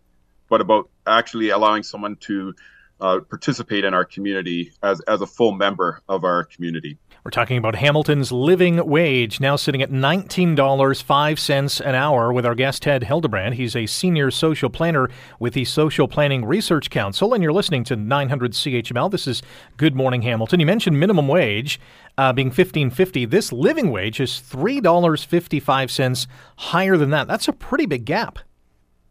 but 0.49 0.61
about 0.61 0.89
actually 1.07 1.49
allowing 1.49 1.83
someone 1.83 2.17
to 2.17 2.53
uh, 2.99 3.19
participate 3.21 3.83
in 3.83 3.93
our 3.93 4.05
community 4.05 4.73
as 4.83 5.01
as 5.01 5.21
a 5.21 5.27
full 5.27 5.53
member 5.53 6.01
of 6.07 6.23
our 6.23 6.43
community. 6.43 6.97
We're 7.23 7.29
talking 7.29 7.59
about 7.59 7.75
Hamilton's 7.75 8.31
living 8.31 8.83
wage, 8.83 9.39
now 9.39 9.55
sitting 9.55 9.83
at 9.83 9.91
$19.05 9.91 11.81
an 11.85 11.93
hour, 11.93 12.33
with 12.33 12.47
our 12.47 12.55
guest 12.55 12.81
Ted 12.81 13.03
Hildebrandt. 13.03 13.53
He's 13.53 13.75
a 13.75 13.85
senior 13.85 14.31
social 14.31 14.71
planner 14.71 15.07
with 15.39 15.53
the 15.53 15.63
Social 15.65 16.07
Planning 16.07 16.45
Research 16.45 16.89
Council, 16.89 17.35
and 17.35 17.43
you're 17.43 17.53
listening 17.53 17.83
to 17.83 17.95
900 17.95 18.53
CHML. 18.53 19.11
This 19.11 19.27
is 19.27 19.43
Good 19.77 19.95
Morning 19.95 20.23
Hamilton. 20.23 20.59
You 20.59 20.65
mentioned 20.65 20.99
minimum 20.99 21.27
wage 21.27 21.79
uh, 22.17 22.33
being 22.33 22.49
15.50. 22.49 23.29
This 23.29 23.51
living 23.51 23.91
wage 23.91 24.19
is 24.19 24.41
$3.55 24.49 26.27
higher 26.57 26.97
than 26.97 27.11
that. 27.11 27.27
That's 27.27 27.47
a 27.47 27.53
pretty 27.53 27.85
big 27.85 28.05
gap. 28.05 28.39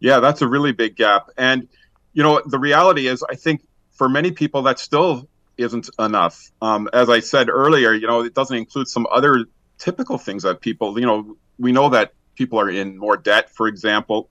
Yeah, 0.00 0.18
that's 0.18 0.42
a 0.42 0.48
really 0.48 0.72
big 0.72 0.96
gap. 0.96 1.30
And, 1.38 1.68
you 2.14 2.24
know, 2.24 2.42
the 2.44 2.58
reality 2.58 3.06
is, 3.06 3.22
I 3.30 3.36
think 3.36 3.62
for 3.92 4.08
many 4.08 4.32
people, 4.32 4.62
that's 4.62 4.82
still 4.82 5.28
isn't 5.60 5.90
enough. 5.98 6.50
Um, 6.60 6.88
as 6.92 7.08
I 7.08 7.20
said 7.20 7.48
earlier, 7.48 7.92
you 7.92 8.06
know, 8.06 8.22
it 8.22 8.34
doesn't 8.34 8.56
include 8.56 8.88
some 8.88 9.06
other 9.10 9.46
typical 9.78 10.18
things 10.18 10.42
that 10.42 10.60
people, 10.60 10.98
you 10.98 11.06
know, 11.06 11.36
we 11.58 11.72
know 11.72 11.90
that 11.90 12.12
people 12.34 12.58
are 12.60 12.70
in 12.70 12.96
more 12.96 13.16
debt, 13.16 13.50
for 13.50 13.68
example, 13.68 14.28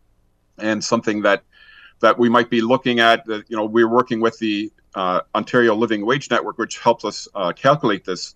and 0.58 0.84
something 0.84 1.22
that 1.24 1.44
that 2.02 2.18
we 2.18 2.30
might 2.30 2.50
be 2.50 2.62
looking 2.62 3.00
at. 3.00 3.26
That 3.26 3.50
You 3.50 3.58
know, 3.58 3.66
we're 3.66 3.88
working 3.88 4.20
with 4.20 4.38
the 4.40 4.72
uh, 4.96 5.22
Ontario 5.36 5.76
Living 5.76 6.06
Wage 6.06 6.30
Network, 6.30 6.58
which 6.58 6.80
helps 6.80 7.06
us 7.06 7.28
uh, 7.36 7.52
calculate 7.54 8.06
this 8.06 8.36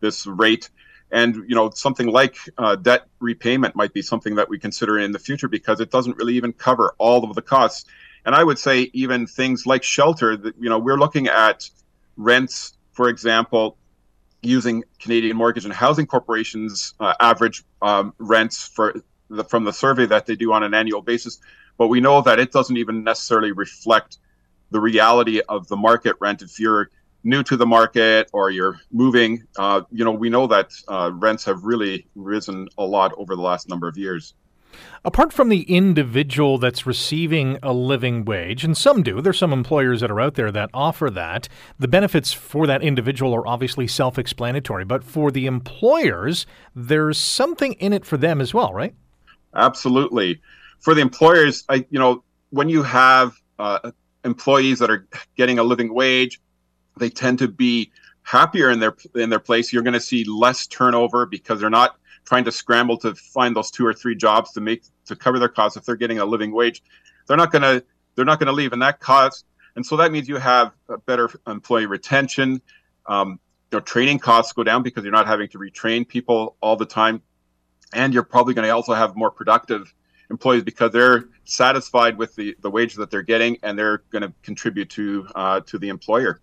this 0.00 0.26
rate. 0.26 0.70
And 1.10 1.36
you 1.48 1.54
know, 1.54 1.70
something 1.70 2.06
like 2.06 2.36
uh, 2.56 2.76
debt 2.76 3.02
repayment 3.20 3.76
might 3.76 3.92
be 3.92 4.02
something 4.02 4.36
that 4.36 4.48
we 4.48 4.58
consider 4.58 4.98
in 4.98 5.12
the 5.12 5.18
future 5.18 5.48
because 5.48 5.80
it 5.80 5.90
doesn't 5.90 6.16
really 6.16 6.34
even 6.34 6.52
cover 6.52 6.94
all 6.98 7.24
of 7.24 7.34
the 7.34 7.42
costs. 7.42 7.84
And 8.24 8.34
I 8.34 8.42
would 8.42 8.58
say 8.58 8.90
even 8.92 9.26
things 9.26 9.66
like 9.66 9.82
shelter. 9.82 10.36
That 10.36 10.54
you 10.58 10.70
know, 10.70 10.78
we're 10.78 10.98
looking 10.98 11.28
at 11.28 11.68
rents, 12.16 12.76
for 12.92 13.08
example, 13.08 13.76
using 14.42 14.84
Canadian 14.98 15.36
Mortgage 15.36 15.64
and 15.64 15.72
Housing 15.72 16.06
Corporation's 16.06 16.94
uh, 17.00 17.14
average 17.20 17.64
um, 17.80 18.12
rents 18.18 18.64
for 18.66 19.02
the, 19.30 19.44
from 19.44 19.64
the 19.64 19.72
survey 19.72 20.06
that 20.06 20.26
they 20.26 20.36
do 20.36 20.52
on 20.52 20.62
an 20.62 20.74
annual 20.74 21.00
basis. 21.00 21.38
But 21.78 21.88
we 21.88 22.00
know 22.00 22.20
that 22.22 22.38
it 22.38 22.52
doesn't 22.52 22.76
even 22.76 23.04
necessarily 23.04 23.52
reflect 23.52 24.18
the 24.70 24.80
reality 24.80 25.40
of 25.48 25.68
the 25.68 25.76
market 25.76 26.16
rent. 26.20 26.42
If 26.42 26.58
you're 26.58 26.90
new 27.24 27.42
to 27.44 27.56
the 27.56 27.66
market 27.66 28.28
or 28.32 28.50
you're 28.50 28.80
moving, 28.90 29.46
uh, 29.56 29.82
you 29.90 30.04
know, 30.04 30.12
we 30.12 30.28
know 30.28 30.46
that 30.48 30.72
uh, 30.88 31.10
rents 31.14 31.44
have 31.44 31.62
really 31.62 32.06
risen 32.14 32.68
a 32.78 32.84
lot 32.84 33.12
over 33.16 33.36
the 33.36 33.42
last 33.42 33.68
number 33.68 33.86
of 33.88 33.96
years. 33.96 34.34
Apart 35.04 35.32
from 35.32 35.48
the 35.48 35.62
individual 35.62 36.58
that's 36.58 36.86
receiving 36.86 37.58
a 37.62 37.72
living 37.72 38.24
wage, 38.24 38.64
and 38.64 38.76
some 38.76 39.02
do, 39.02 39.20
there's 39.20 39.38
some 39.38 39.52
employers 39.52 40.00
that 40.00 40.10
are 40.10 40.20
out 40.20 40.34
there 40.34 40.52
that 40.52 40.70
offer 40.72 41.10
that. 41.10 41.48
The 41.78 41.88
benefits 41.88 42.32
for 42.32 42.66
that 42.66 42.82
individual 42.82 43.34
are 43.34 43.46
obviously 43.46 43.86
self 43.86 44.18
explanatory, 44.18 44.84
but 44.84 45.02
for 45.04 45.30
the 45.30 45.46
employers, 45.46 46.46
there's 46.74 47.18
something 47.18 47.72
in 47.74 47.92
it 47.92 48.04
for 48.04 48.16
them 48.16 48.40
as 48.40 48.54
well, 48.54 48.72
right? 48.72 48.94
Absolutely. 49.54 50.40
For 50.80 50.94
the 50.94 51.00
employers, 51.00 51.64
I, 51.68 51.86
you 51.90 51.98
know, 51.98 52.22
when 52.50 52.68
you 52.68 52.82
have 52.82 53.34
uh, 53.58 53.90
employees 54.24 54.78
that 54.78 54.90
are 54.90 55.06
getting 55.36 55.58
a 55.58 55.62
living 55.62 55.92
wage, 55.92 56.40
they 56.98 57.08
tend 57.08 57.38
to 57.40 57.48
be 57.48 57.90
happier 58.22 58.70
in 58.70 58.80
their 58.80 58.96
in 59.14 59.30
their 59.30 59.40
place. 59.40 59.72
You're 59.72 59.82
going 59.82 59.94
to 59.94 60.00
see 60.00 60.24
less 60.24 60.66
turnover 60.66 61.26
because 61.26 61.60
they're 61.60 61.70
not 61.70 61.96
trying 62.24 62.44
to 62.44 62.52
scramble 62.52 62.96
to 62.98 63.14
find 63.14 63.54
those 63.54 63.70
two 63.70 63.86
or 63.86 63.92
three 63.92 64.14
jobs 64.14 64.52
to 64.52 64.60
make 64.60 64.82
to 65.06 65.16
cover 65.16 65.38
their 65.38 65.48
costs. 65.48 65.76
If 65.76 65.84
they're 65.84 65.96
getting 65.96 66.18
a 66.18 66.24
living 66.24 66.52
wage 66.52 66.82
they're 67.26 67.36
not 67.36 67.52
going 67.52 67.62
to 67.62 67.84
they're 68.14 68.24
not 68.24 68.38
going 68.38 68.48
to 68.48 68.52
leave 68.52 68.72
and 68.72 68.82
that 68.82 69.00
costs 69.00 69.44
and 69.74 69.84
so 69.84 69.96
that 69.96 70.12
means 70.12 70.28
you 70.28 70.36
have 70.36 70.72
better 71.06 71.30
employee 71.46 71.86
retention. 71.86 72.60
Um, 73.06 73.40
you 73.72 73.80
training 73.80 74.18
costs 74.18 74.52
go 74.52 74.62
down 74.62 74.82
because 74.82 75.02
you're 75.02 75.12
not 75.12 75.26
having 75.26 75.48
to 75.48 75.58
retrain 75.58 76.06
people 76.06 76.56
all 76.60 76.76
the 76.76 76.86
time. 76.86 77.22
And 77.94 78.12
you're 78.12 78.22
probably 78.22 78.54
going 78.54 78.66
to 78.66 78.70
also 78.70 78.94
have 78.94 79.16
more 79.16 79.30
productive 79.30 79.92
employees 80.30 80.62
because 80.62 80.92
they're 80.92 81.24
satisfied 81.44 82.16
with 82.18 82.34
the, 82.36 82.56
the 82.60 82.70
wage 82.70 82.94
that 82.94 83.10
they're 83.10 83.22
getting 83.22 83.58
and 83.62 83.78
they're 83.78 84.02
going 84.10 84.22
to 84.22 84.32
contribute 84.42 84.90
to 84.90 85.26
uh, 85.34 85.60
to 85.60 85.78
the 85.78 85.88
employer 85.88 86.40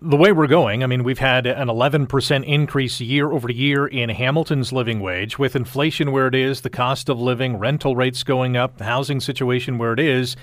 the 0.00 0.16
way 0.16 0.32
we're 0.32 0.46
going, 0.46 0.82
I 0.82 0.86
mean, 0.86 1.04
we've 1.04 1.18
had 1.18 1.46
an 1.46 1.68
11% 1.68 2.44
increase 2.44 3.00
year 3.00 3.30
over 3.32 3.50
year 3.50 3.86
in 3.86 4.08
Hamilton's 4.08 4.72
living 4.72 5.00
wage. 5.00 5.38
With 5.38 5.56
inflation 5.56 6.12
where 6.12 6.28
it 6.28 6.34
is, 6.34 6.60
the 6.60 6.70
cost 6.70 7.08
of 7.08 7.20
living, 7.20 7.56
rental 7.56 7.96
rates 7.96 8.22
going 8.22 8.56
up, 8.56 8.78
the 8.78 8.84
housing 8.84 9.20
situation 9.20 9.78
where 9.78 9.92
it 9.92 10.00
is, 10.00 10.36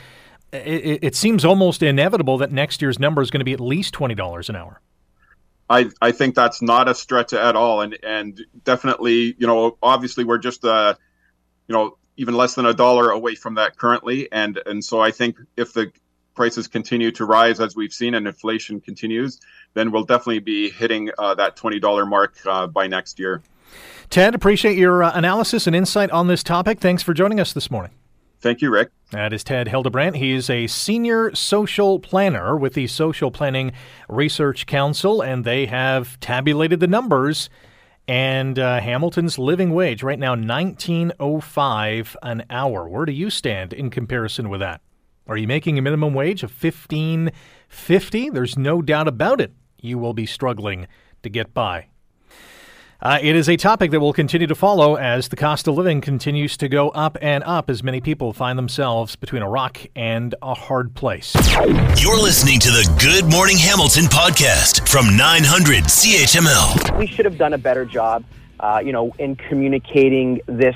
it, 0.51 0.99
it 1.01 1.15
seems 1.15 1.45
almost 1.45 1.81
inevitable 1.83 2.37
that 2.39 2.51
next 2.51 2.81
year's 2.81 2.99
number 2.99 3.21
is 3.21 3.31
going 3.31 3.39
to 3.39 3.45
be 3.45 3.53
at 3.53 3.59
least 3.59 3.93
$20 3.93 4.49
an 4.49 4.55
hour. 4.55 4.81
I, 5.69 5.89
I 6.01 6.11
think 6.11 6.35
that's 6.35 6.61
not 6.61 6.87
a 6.87 6.93
stretch 6.93 7.33
at 7.33 7.55
all. 7.55 7.81
And, 7.81 7.97
and 8.03 8.39
definitely, 8.63 9.35
you 9.37 9.47
know, 9.47 9.77
obviously 9.81 10.23
we're 10.23 10.37
just, 10.37 10.63
uh, 10.63 10.95
you 11.67 11.73
know, 11.73 11.97
even 12.17 12.35
less 12.35 12.55
than 12.55 12.65
a 12.65 12.73
dollar 12.73 13.09
away 13.09 13.35
from 13.35 13.55
that 13.55 13.77
currently. 13.77 14.31
And, 14.31 14.61
and 14.65 14.85
so 14.85 15.01
I 15.01 15.11
think 15.11 15.37
if 15.57 15.73
the 15.73 15.91
prices 16.35 16.67
continue 16.67 17.11
to 17.11 17.25
rise 17.25 17.59
as 17.59 17.75
we've 17.75 17.93
seen 17.93 18.13
and 18.13 18.27
inflation 18.27 18.79
continues, 18.81 19.39
then 19.73 19.91
we'll 19.91 20.03
definitely 20.03 20.39
be 20.39 20.69
hitting 20.69 21.09
uh, 21.17 21.33
that 21.35 21.55
$20 21.55 22.07
mark 22.07 22.35
uh, 22.45 22.67
by 22.67 22.87
next 22.87 23.19
year. 23.19 23.41
Ted, 24.09 24.35
appreciate 24.35 24.77
your 24.77 25.03
uh, 25.03 25.11
analysis 25.13 25.67
and 25.67 25.75
insight 25.75 26.11
on 26.11 26.27
this 26.27 26.43
topic. 26.43 26.79
Thanks 26.79 27.01
for 27.01 27.13
joining 27.13 27.39
us 27.39 27.53
this 27.53 27.71
morning. 27.71 27.91
Thank 28.39 28.61
you, 28.61 28.69
Rick. 28.69 28.91
That 29.11 29.33
is 29.33 29.43
Ted 29.43 29.67
Hildebrandt. 29.67 30.17
He 30.17 30.31
is 30.31 30.49
a 30.49 30.67
senior 30.67 31.33
social 31.33 31.99
planner 31.99 32.55
with 32.55 32.73
the 32.73 32.85
Social 32.85 33.31
Planning 33.31 33.71
Research 34.07 34.67
Council, 34.67 35.21
and 35.21 35.43
they 35.43 35.65
have 35.65 36.19
tabulated 36.19 36.79
the 36.79 36.87
numbers. 36.87 37.49
And 38.07 38.59
uh, 38.59 38.81
Hamilton's 38.81 39.39
living 39.39 39.71
wage 39.71 40.03
right 40.03 40.19
now, 40.19 40.35
1905 40.35 42.17
an 42.21 42.45
hour. 42.51 42.87
Where 42.87 43.05
do 43.05 43.13
you 43.13 43.31
stand 43.31 43.73
in 43.73 43.89
comparison 43.89 44.49
with 44.49 44.59
that? 44.59 44.81
Are 45.27 45.37
you 45.37 45.47
making 45.47 45.79
a 45.79 45.81
minimum 45.81 46.13
wage 46.13 46.43
of 46.43 46.51
fifteen 46.51 47.31
fifty? 47.67 48.29
There's 48.29 48.57
no 48.57 48.83
doubt 48.83 49.07
about 49.07 49.41
it. 49.41 49.53
You 49.81 49.97
will 49.97 50.13
be 50.13 50.27
struggling 50.27 50.87
to 51.23 51.29
get 51.29 51.51
by. 51.51 51.87
Uh, 53.01 53.17
it 53.21 53.35
is 53.35 53.49
a 53.49 53.57
topic 53.57 53.89
that 53.89 53.99
will 53.99 54.13
continue 54.13 54.45
to 54.45 54.55
follow 54.55 54.95
as 54.95 55.29
the 55.29 55.35
cost 55.35 55.67
of 55.67 55.75
living 55.75 55.99
continues 55.99 56.55
to 56.57 56.69
go 56.69 56.89
up 56.89 57.17
and 57.21 57.43
up 57.43 57.71
as 57.71 57.81
many 57.83 57.99
people 57.99 58.33
find 58.33 58.57
themselves 58.57 59.15
between 59.15 59.41
a 59.41 59.49
rock 59.49 59.79
and 59.95 60.35
a 60.43 60.53
hard 60.53 60.93
place. 60.93 61.35
You're 61.97 62.21
listening 62.21 62.59
to 62.59 62.69
the 62.69 62.95
Good 62.99 63.29
Morning 63.29 63.57
Hamilton 63.57 64.05
podcast 64.05 64.87
from 64.87 65.17
900 65.17 65.85
CHML. 65.85 66.97
We 66.97 67.07
should 67.07 67.25
have 67.25 67.37
done 67.37 67.53
a 67.53 67.57
better 67.57 67.83
job, 67.83 68.23
uh, 68.59 68.81
you 68.83 68.91
know, 68.91 69.11
in 69.17 69.35
communicating 69.35 70.39
this 70.45 70.75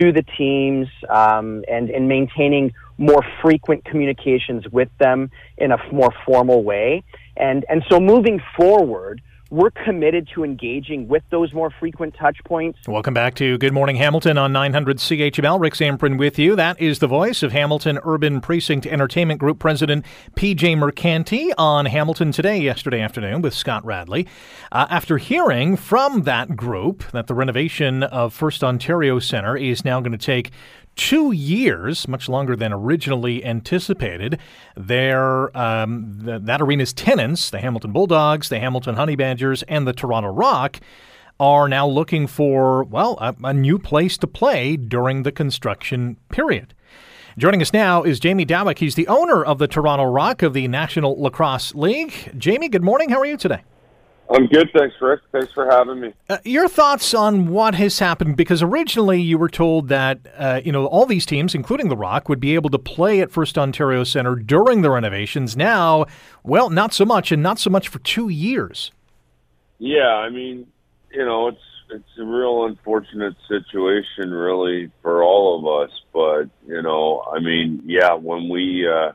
to 0.00 0.12
the 0.12 0.22
teams 0.22 0.88
um, 1.10 1.64
and 1.68 1.90
in 1.90 2.08
maintaining 2.08 2.72
more 3.02 3.24
frequent 3.42 3.84
communications 3.84 4.68
with 4.68 4.88
them 4.98 5.30
in 5.58 5.72
a 5.72 5.92
more 5.92 6.14
formal 6.24 6.62
way. 6.62 7.02
And, 7.36 7.64
and 7.68 7.82
so 7.90 7.98
moving 7.98 8.40
forward, 8.56 9.20
we're 9.50 9.70
committed 9.70 10.28
to 10.34 10.44
engaging 10.44 11.08
with 11.08 11.22
those 11.28 11.52
more 11.52 11.70
frequent 11.78 12.14
touch 12.14 12.38
points. 12.46 12.78
Welcome 12.88 13.12
back 13.12 13.34
to 13.34 13.58
Good 13.58 13.74
Morning 13.74 13.96
Hamilton 13.96 14.38
on 14.38 14.50
900 14.52 14.96
CHML. 14.96 15.60
Rick 15.60 15.74
Zamperin 15.74 16.16
with 16.16 16.38
you. 16.38 16.56
That 16.56 16.80
is 16.80 17.00
the 17.00 17.06
voice 17.06 17.42
of 17.42 17.52
Hamilton 17.52 17.98
Urban 18.02 18.40
Precinct 18.40 18.86
Entertainment 18.86 19.40
Group 19.40 19.58
President 19.58 20.06
PJ 20.36 20.76
Mercanti 20.78 21.52
on 21.58 21.84
Hamilton 21.84 22.32
Today 22.32 22.58
yesterday 22.60 23.00
afternoon 23.00 23.42
with 23.42 23.52
Scott 23.52 23.84
Radley. 23.84 24.26
Uh, 24.70 24.86
after 24.88 25.18
hearing 25.18 25.76
from 25.76 26.22
that 26.22 26.56
group 26.56 27.04
that 27.10 27.26
the 27.26 27.34
renovation 27.34 28.04
of 28.04 28.32
First 28.32 28.64
Ontario 28.64 29.18
Centre 29.18 29.56
is 29.56 29.84
now 29.84 30.00
going 30.00 30.12
to 30.12 30.18
take 30.18 30.50
two 30.96 31.32
years, 31.32 32.06
much 32.06 32.28
longer 32.28 32.56
than 32.56 32.72
originally 32.72 33.44
anticipated. 33.44 34.38
Their 34.76 35.56
um, 35.56 36.18
that 36.20 36.60
arena's 36.60 36.92
tenants, 36.92 37.50
the 37.50 37.60
Hamilton 37.60 37.92
Bulldogs, 37.92 38.48
the 38.48 38.60
Hamilton 38.60 38.96
Honey 38.96 39.16
Badgers, 39.16 39.62
and 39.64 39.86
the 39.86 39.92
Toronto 39.92 40.30
Rock, 40.30 40.80
are 41.40 41.68
now 41.68 41.86
looking 41.86 42.26
for 42.26 42.84
well 42.84 43.18
a, 43.20 43.34
a 43.44 43.54
new 43.54 43.78
place 43.78 44.16
to 44.18 44.26
play 44.26 44.76
during 44.76 45.22
the 45.22 45.32
construction 45.32 46.16
period. 46.30 46.74
Joining 47.38 47.62
us 47.62 47.72
now 47.72 48.02
is 48.02 48.20
Jamie 48.20 48.44
Dawick. 48.44 48.78
He's 48.78 48.94
the 48.94 49.08
owner 49.08 49.42
of 49.42 49.58
the 49.58 49.66
Toronto 49.66 50.04
Rock 50.04 50.42
of 50.42 50.52
the 50.52 50.68
National 50.68 51.18
Lacrosse 51.20 51.74
League. 51.74 52.12
Jamie, 52.36 52.68
good 52.68 52.82
morning. 52.82 53.08
How 53.08 53.20
are 53.20 53.26
you 53.26 53.38
today? 53.38 53.62
I'm 54.32 54.46
good, 54.46 54.70
thanks, 54.74 54.94
Rick. 55.00 55.20
Thanks 55.30 55.52
for 55.52 55.70
having 55.70 56.00
me. 56.00 56.14
Uh, 56.28 56.38
your 56.44 56.68
thoughts 56.68 57.12
on 57.12 57.48
what 57.48 57.74
has 57.74 57.98
happened? 57.98 58.36
Because 58.36 58.62
originally 58.62 59.20
you 59.20 59.36
were 59.36 59.48
told 59.48 59.88
that 59.88 60.20
uh, 60.36 60.60
you 60.64 60.72
know 60.72 60.86
all 60.86 61.04
these 61.04 61.26
teams, 61.26 61.54
including 61.54 61.88
the 61.88 61.96
Rock, 61.96 62.28
would 62.28 62.40
be 62.40 62.54
able 62.54 62.70
to 62.70 62.78
play 62.78 63.20
at 63.20 63.30
First 63.30 63.58
Ontario 63.58 64.04
Centre 64.04 64.36
during 64.36 64.82
the 64.82 64.90
renovations. 64.90 65.56
Now, 65.56 66.06
well, 66.42 66.70
not 66.70 66.94
so 66.94 67.04
much, 67.04 67.30
and 67.30 67.42
not 67.42 67.58
so 67.58 67.68
much 67.68 67.88
for 67.88 67.98
two 67.98 68.28
years. 68.28 68.90
Yeah, 69.78 70.08
I 70.08 70.30
mean, 70.30 70.66
you 71.12 71.24
know, 71.24 71.48
it's 71.48 71.60
it's 71.90 72.18
a 72.18 72.24
real 72.24 72.64
unfortunate 72.64 73.34
situation, 73.48 74.30
really, 74.30 74.90
for 75.02 75.22
all 75.22 75.58
of 75.58 75.88
us. 75.88 75.94
But 76.12 76.44
you 76.66 76.80
know, 76.80 77.22
I 77.30 77.40
mean, 77.40 77.82
yeah, 77.84 78.14
when 78.14 78.48
we 78.48 78.88
uh, 78.88 79.12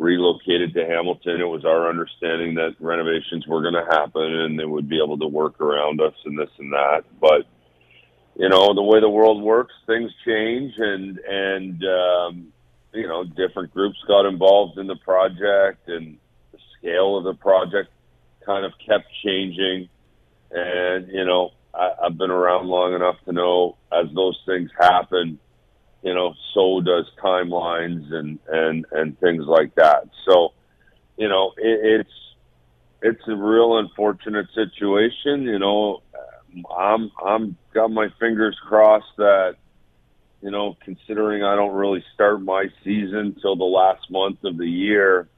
relocated 0.00 0.72
to 0.72 0.86
Hamilton, 0.86 1.42
it 1.42 1.44
was 1.44 1.66
our 1.66 1.90
understanding 1.90 2.54
that 2.54 2.74
renovations 2.80 3.46
were 3.46 3.60
going 3.60 3.74
to 3.74 3.84
happen 3.84 4.22
and 4.22 4.58
they 4.58 4.64
would 4.64 4.88
be 4.88 4.98
able 5.02 5.18
to 5.18 5.26
work 5.26 5.60
around 5.60 6.00
us 6.00 6.14
and 6.24 6.38
this 6.38 6.48
and 6.58 6.72
that. 6.72 7.04
But 7.20 7.46
you 8.34 8.48
know, 8.48 8.74
the 8.74 8.82
way 8.82 9.00
the 9.00 9.10
world 9.10 9.42
works, 9.42 9.74
things 9.86 10.10
change, 10.26 10.72
and 10.78 11.18
and 11.18 11.84
um, 11.84 12.52
you 12.94 13.06
know, 13.06 13.24
different 13.24 13.74
groups 13.74 13.98
got 14.08 14.24
involved 14.26 14.78
in 14.78 14.86
the 14.86 14.96
project, 14.96 15.86
and 15.88 16.16
the 16.52 16.58
scale 16.78 17.18
of 17.18 17.24
the 17.24 17.34
project 17.34 17.90
kind 18.46 18.64
of 18.64 18.72
kept 18.84 19.04
changing. 19.22 19.90
And 20.50 21.08
you 21.08 21.26
know, 21.26 21.50
I, 21.74 21.90
I've 22.04 22.16
been 22.16 22.30
around 22.30 22.68
long 22.68 22.94
enough 22.94 23.16
to 23.26 23.32
know 23.32 23.76
as 23.92 24.06
those 24.14 24.40
things 24.46 24.70
happen 24.78 25.38
you 26.02 26.14
know, 26.14 26.34
so 26.54 26.80
does 26.80 27.06
timelines 27.22 28.12
and 28.12 28.38
and 28.48 28.86
and 28.92 29.18
things 29.20 29.44
like 29.46 29.74
that. 29.74 30.08
So, 30.26 30.52
you 31.16 31.28
know, 31.28 31.52
it, 31.56 32.00
it's 32.00 32.10
it's 33.02 33.28
a 33.28 33.36
real 33.36 33.78
unfortunate 33.78 34.46
situation. 34.54 35.42
You 35.42 35.58
know, 35.58 36.02
I'm 36.76 37.10
I'm 37.24 37.56
got 37.74 37.90
my 37.90 38.08
fingers 38.18 38.58
crossed 38.66 39.16
that 39.18 39.56
you 40.42 40.50
know, 40.50 40.76
considering 40.84 41.42
I 41.42 41.54
don't 41.54 41.74
really 41.74 42.02
start 42.14 42.40
my 42.40 42.66
season 42.82 43.36
till 43.40 43.56
the 43.56 43.64
last 43.64 44.10
month 44.10 44.42
of 44.44 44.56
the 44.56 44.66
year, 44.66 45.28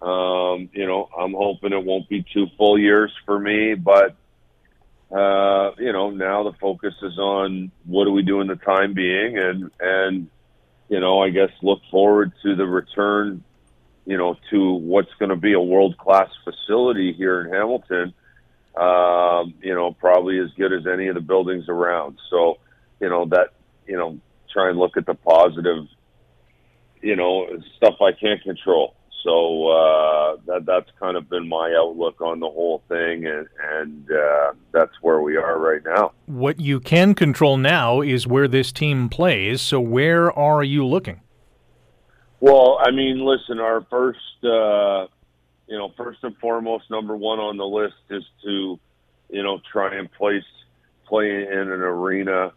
um, 0.00 0.70
you 0.72 0.86
know, 0.86 1.08
I'm 1.16 1.34
hoping 1.34 1.72
it 1.72 1.84
won't 1.84 2.08
be 2.08 2.24
two 2.32 2.46
full 2.56 2.78
years 2.78 3.12
for 3.26 3.38
me, 3.38 3.74
but 3.74 4.16
uh, 5.10 5.70
you 5.78 5.92
know, 5.92 6.10
now 6.10 6.42
the 6.44 6.52
focus 6.60 6.94
is 7.02 7.18
on 7.18 7.70
what 7.86 8.04
do 8.04 8.12
we 8.12 8.22
do 8.22 8.40
in 8.40 8.46
the 8.46 8.56
time 8.56 8.92
being, 8.92 9.38
and 9.38 9.70
and 9.80 10.28
you 10.88 11.00
know, 11.00 11.22
I 11.22 11.30
guess 11.30 11.50
look 11.62 11.80
forward 11.90 12.32
to 12.42 12.56
the 12.56 12.66
return, 12.66 13.42
you 14.04 14.18
know, 14.18 14.36
to 14.50 14.72
what's 14.72 15.12
going 15.18 15.30
to 15.30 15.36
be 15.36 15.54
a 15.54 15.60
world 15.60 15.96
class 15.96 16.28
facility 16.44 17.12
here 17.12 17.42
in 17.42 17.52
Hamilton. 17.52 18.14
Um, 18.76 19.54
you 19.60 19.74
know, 19.74 19.92
probably 19.92 20.38
as 20.38 20.50
good 20.56 20.72
as 20.72 20.86
any 20.86 21.08
of 21.08 21.14
the 21.14 21.20
buildings 21.20 21.68
around. 21.68 22.18
So, 22.30 22.58
you 23.00 23.08
know, 23.08 23.24
that 23.26 23.54
you 23.86 23.96
know, 23.96 24.18
try 24.52 24.68
and 24.68 24.78
look 24.78 24.96
at 24.96 25.06
the 25.06 25.14
positive, 25.14 25.86
you 27.00 27.16
know, 27.16 27.46
stuff 27.76 27.94
I 28.02 28.12
can't 28.12 28.42
control. 28.42 28.94
So 29.24 29.68
uh, 29.68 30.36
that 30.46 30.64
that's 30.64 30.90
kind 31.00 31.16
of 31.16 31.28
been 31.28 31.48
my 31.48 31.74
outlook 31.76 32.20
on 32.20 32.38
the 32.38 32.48
whole 32.48 32.82
thing, 32.88 33.26
and 33.26 33.46
and 33.72 34.10
uh, 34.10 34.52
that's 34.72 34.92
where 35.02 35.20
we 35.20 35.36
are 35.36 35.58
right 35.58 35.82
now. 35.84 36.12
What 36.26 36.60
you 36.60 36.78
can 36.78 37.14
control 37.14 37.56
now 37.56 38.00
is 38.00 38.26
where 38.26 38.46
this 38.46 38.70
team 38.70 39.08
plays. 39.08 39.60
So 39.60 39.80
where 39.80 40.32
are 40.32 40.62
you 40.62 40.86
looking? 40.86 41.20
Well, 42.40 42.78
I 42.80 42.92
mean, 42.92 43.24
listen, 43.24 43.58
our 43.58 43.84
first, 43.90 44.18
uh, 44.44 45.08
you 45.66 45.76
know, 45.76 45.92
first 45.96 46.20
and 46.22 46.36
foremost, 46.36 46.84
number 46.88 47.16
one 47.16 47.40
on 47.40 47.56
the 47.56 47.66
list 47.66 47.96
is 48.10 48.22
to, 48.44 48.78
you 49.28 49.42
know, 49.42 49.60
try 49.72 49.96
and 49.96 50.10
place 50.12 50.44
play 51.06 51.42
in 51.42 51.58
an 51.58 51.80
arena 51.80 52.52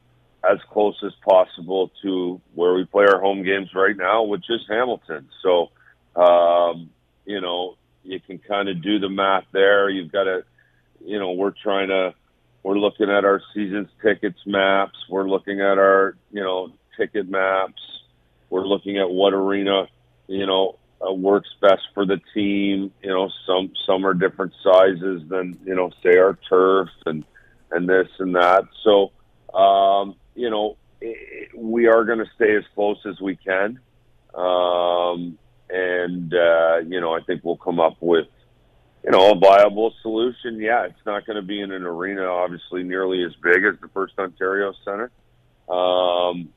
as 0.50 0.60
close 0.72 0.96
as 1.06 1.14
possible 1.28 1.92
to 2.04 2.40
where 2.54 2.74
we 2.74 2.86
play 2.86 3.06
our 3.06 3.20
home 3.20 3.44
games 3.44 3.70
right 3.74 3.96
now, 3.96 4.24
which 4.24 4.46
is 4.50 4.60
Hamilton. 4.70 5.28
So, 5.42 5.72
um, 6.16 6.90
you 7.26 7.42
know, 7.42 7.76
you 8.04 8.20
can 8.20 8.40
kind 8.40 8.70
of 8.70 8.82
do 8.82 9.00
the 9.00 9.10
math 9.10 9.46
there. 9.52 9.90
You've 9.90 10.12
got 10.12 10.24
to, 10.24 10.44
you 11.06 11.20
know, 11.20 11.32
we're 11.32 11.54
trying 11.64 11.90
to, 11.90 12.14
we're 12.64 12.78
looking 12.78 13.10
at 13.10 13.26
our 13.26 13.42
season's 13.54 13.90
tickets 14.02 14.40
maps. 14.46 14.98
We're 15.10 15.30
looking 15.30 15.62
at 15.62 15.78
our, 15.78 16.16
you 16.32 16.42
know, 16.42 16.72
ticket 16.98 17.30
maps. 17.30 17.82
We're 18.50 18.68
looking 18.68 18.98
at 18.98 19.10
what 19.10 19.34
arena, 19.34 19.88
you 20.28 20.46
know, 20.46 20.78
uh, 21.06 21.14
works 21.14 21.50
best 21.62 21.84
for 21.94 22.06
the 22.06 22.20
team. 22.34 22.92
You 23.02 23.10
know, 23.10 23.30
some 23.48 23.72
some 23.86 24.06
are 24.06 24.14
different 24.14 24.54
sizes 24.64 25.24
than 25.28 25.60
you 25.66 25.76
know, 25.76 25.92
say 26.04 26.18
our 26.18 26.38
turf 26.48 26.90
and 27.06 27.24
and 27.72 27.88
this 27.88 28.08
and 28.20 28.36
that. 28.36 28.66
So, 28.84 29.12
um, 29.58 30.16
you 30.36 30.50
know, 30.50 30.78
we 31.56 31.88
are 31.88 32.04
going 32.04 32.20
to 32.20 32.30
stay 32.36 32.56
as 32.56 32.64
close 32.76 32.98
as 33.06 33.20
we 33.20 33.36
can. 33.36 33.80
Um, 34.36 35.38
and, 35.72 36.34
uh, 36.34 36.78
you 36.88 37.00
know, 37.00 37.14
I 37.14 37.22
think 37.22 37.44
we'll 37.44 37.58
come 37.58 37.80
up 37.80 37.98
with, 38.00 38.28
you 39.04 39.12
know, 39.12 39.32
a 39.32 39.40
viable 39.40 39.94
solution. 40.02 40.60
Yeah, 40.60 40.86
it's 40.86 41.06
not 41.06 41.26
going 41.26 41.38
to 41.38 41.42
be 41.42 41.62
in 41.62 41.72
an 41.72 41.84
arena, 41.84 42.24
obviously, 42.24 42.84
nearly 42.84 43.24
as 43.24 43.32
big 43.42 43.64
as 43.64 43.80
the 43.82 43.88
First 43.94 44.14
Ontario 44.20 44.74
Center. 44.86 45.12
Um, 45.70 46.50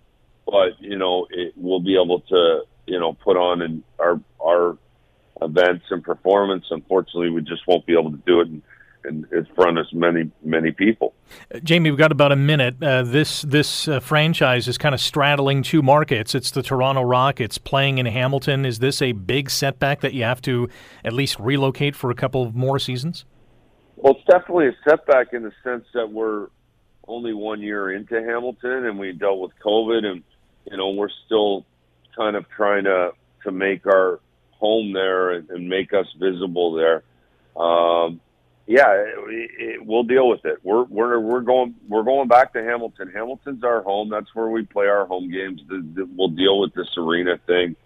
but, 0.47 0.80
you 0.80 0.99
know, 0.99 1.26
it, 1.30 1.54
we'll 1.56 1.80
be 1.80 1.94
able 1.94 2.21
to, 2.21 2.62
you 2.87 2.99
know, 2.99 3.14
put 3.14 3.37
on 3.37 3.62
in 3.62 3.83
our, 3.99 4.21
our 4.44 4.76
events 5.40 5.85
and 5.90 6.02
performance. 6.02 6.66
Unfortunately, 6.71 7.30
we 7.30 7.40
just 7.40 7.66
won't 7.66 7.87
be 7.87 7.94
able 7.94 8.11
to 8.11 8.23
do 8.26 8.40
it 8.40 8.49
in 8.49 8.62
in, 9.04 9.26
in 9.32 9.46
front 9.54 9.78
of 9.78 9.87
many 9.92 10.30
many 10.42 10.70
people. 10.70 11.14
Uh, 11.54 11.58
Jamie, 11.61 11.90
we've 11.90 11.99
got 11.99 12.12
about 12.12 12.32
a 12.32 12.37
minute. 12.37 12.82
Uh, 12.82 13.02
this 13.02 13.42
this 13.42 13.88
uh, 13.88 14.00
franchise 14.00 14.68
is 14.68 14.78
kind 14.78 14.94
of 14.94 15.00
straddling 15.00 15.62
two 15.62 15.82
markets. 15.82 16.34
It's 16.34 16.50
the 16.50 16.62
Toronto 16.62 17.02
Rockets 17.02 17.58
playing 17.58 17.99
in 17.99 18.06
Hamilton. 18.06 18.64
Is 18.64 18.78
this 18.78 19.02
a 19.02 19.12
big 19.12 19.50
setback 19.50 20.00
that 20.00 20.14
you 20.14 20.25
have 20.25 20.40
to 20.42 20.68
at 21.04 21.12
least 21.12 21.38
relocate 21.38 21.94
for 21.94 22.11
a 22.11 22.14
couple 22.14 22.42
of 22.42 22.54
more 22.54 22.78
seasons? 22.78 23.25
Well, 23.96 24.14
it's 24.14 24.25
definitely 24.30 24.68
a 24.68 24.76
setback 24.88 25.32
in 25.32 25.42
the 25.42 25.52
sense 25.62 25.84
that 25.94 26.11
we're 26.11 26.49
only 27.06 27.32
one 27.32 27.61
year 27.61 27.92
into 27.92 28.14
Hamilton, 28.14 28.87
and 28.87 28.99
we 28.99 29.12
dealt 29.12 29.40
with 29.40 29.52
COVID, 29.64 30.05
and 30.05 30.22
you 30.70 30.76
know 30.76 30.90
we're 30.90 31.09
still 31.26 31.64
kind 32.16 32.37
of 32.37 32.48
trying 32.50 32.85
to 32.85 33.12
to 33.44 33.52
make 33.52 33.87
our 33.87 34.20
home 34.52 34.92
there 34.92 35.33
and, 35.33 35.50
and 35.50 35.68
make 35.68 35.92
us 35.92 36.07
visible 36.18 36.72
there. 36.72 37.02
Um, 37.57 38.20
yeah, 38.66 38.92
it, 38.92 39.50
it, 39.59 39.87
we'll 39.87 40.05
deal 40.05 40.29
with 40.29 40.44
it. 40.44 40.59
We're 40.62 40.85
we're 40.85 41.18
we're 41.20 41.42
going 41.42 41.74
we're 41.87 42.03
going 42.03 42.29
back 42.29 42.55
to 42.55 42.62
Hamilton. 42.62 43.11
Hamilton's 43.12 43.62
our 43.62 43.83
home. 43.83 44.09
That's 44.09 44.35
where 44.35 44.48
we 44.48 44.62
play 44.62 44.87
our 44.87 45.07
home 45.07 45.31
games. 45.31 45.61
The, 45.68 45.87
the, 45.94 46.09
we'll 46.16 46.29
deal 46.29 46.61
with 46.61 46.72
this 46.72 46.88
arena 46.96 47.38
thing, 47.46 47.77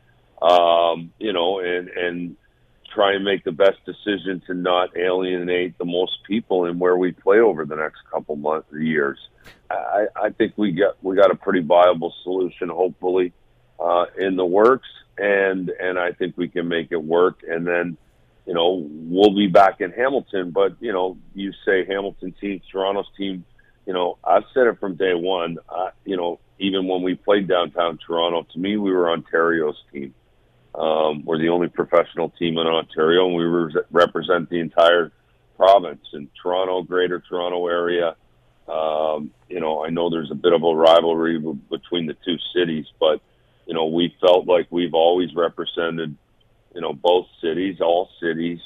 um, 0.40 1.12
you 1.18 1.32
know, 1.32 1.58
and 1.58 1.88
and 1.88 2.36
try 2.94 3.14
and 3.14 3.24
make 3.24 3.44
the 3.44 3.52
best 3.52 3.78
decision 3.84 4.40
to 4.46 4.54
not 4.54 4.96
alienate 4.96 5.76
the 5.78 5.84
most 5.84 6.18
people 6.26 6.66
in 6.66 6.78
where 6.78 6.96
we 6.96 7.12
play 7.12 7.38
over 7.38 7.64
the 7.64 7.76
next 7.76 7.98
couple 8.10 8.36
months 8.36 8.72
or 8.72 8.78
years. 8.78 9.18
I, 9.70 10.06
I 10.16 10.30
think 10.30 10.54
we 10.56 10.72
got 10.72 11.02
we 11.02 11.16
got 11.16 11.32
a 11.32 11.36
pretty 11.36 11.60
viable 11.60 12.14
solution, 12.22 12.68
hopefully, 12.68 13.32
uh, 13.80 14.06
in 14.16 14.36
the 14.36 14.46
works, 14.46 14.88
and 15.18 15.70
and 15.70 15.98
I 15.98 16.12
think 16.12 16.36
we 16.36 16.48
can 16.48 16.68
make 16.68 16.92
it 16.92 17.02
work, 17.02 17.42
and 17.48 17.66
then 17.66 17.96
you 18.48 18.54
know, 18.54 18.88
we'll 18.90 19.36
be 19.36 19.46
back 19.46 19.82
in 19.82 19.92
Hamilton. 19.92 20.52
But, 20.52 20.78
you 20.80 20.90
know, 20.90 21.18
you 21.34 21.52
say 21.66 21.84
Hamilton 21.84 22.34
team, 22.40 22.62
Toronto's 22.72 23.10
team, 23.14 23.44
you 23.86 23.92
know, 23.92 24.16
I've 24.24 24.44
said 24.54 24.66
it 24.66 24.80
from 24.80 24.96
day 24.96 25.12
one. 25.12 25.58
Uh, 25.68 25.90
you 26.06 26.16
know, 26.16 26.40
even 26.58 26.88
when 26.88 27.02
we 27.02 27.14
played 27.14 27.46
downtown 27.46 27.98
Toronto, 28.04 28.46
to 28.50 28.58
me, 28.58 28.78
we 28.78 28.90
were 28.90 29.10
Ontario's 29.10 29.76
team. 29.92 30.14
Um, 30.74 31.26
we're 31.26 31.36
the 31.36 31.50
only 31.50 31.68
professional 31.68 32.30
team 32.30 32.56
in 32.56 32.66
Ontario, 32.66 33.26
and 33.26 33.36
we 33.36 33.44
re- 33.44 33.82
represent 33.90 34.48
the 34.48 34.60
entire 34.60 35.12
province 35.58 36.06
in 36.14 36.30
Toronto, 36.42 36.82
Greater 36.82 37.22
Toronto 37.28 37.66
area. 37.66 38.16
Um, 38.66 39.30
you 39.50 39.60
know, 39.60 39.84
I 39.84 39.90
know 39.90 40.08
there's 40.08 40.30
a 40.30 40.34
bit 40.34 40.54
of 40.54 40.62
a 40.62 40.74
rivalry 40.74 41.38
between 41.38 42.06
the 42.06 42.16
two 42.24 42.36
cities, 42.54 42.86
but 42.98 43.20
you 43.66 43.74
know, 43.74 43.86
we 43.86 44.16
felt 44.22 44.46
like 44.46 44.68
we've 44.70 44.94
always 44.94 45.34
represented 45.34 46.16
you 46.74 46.80
know 46.80 46.92
both 46.92 47.26
cities, 47.40 47.80
all 47.80 48.10
cities, 48.20 48.60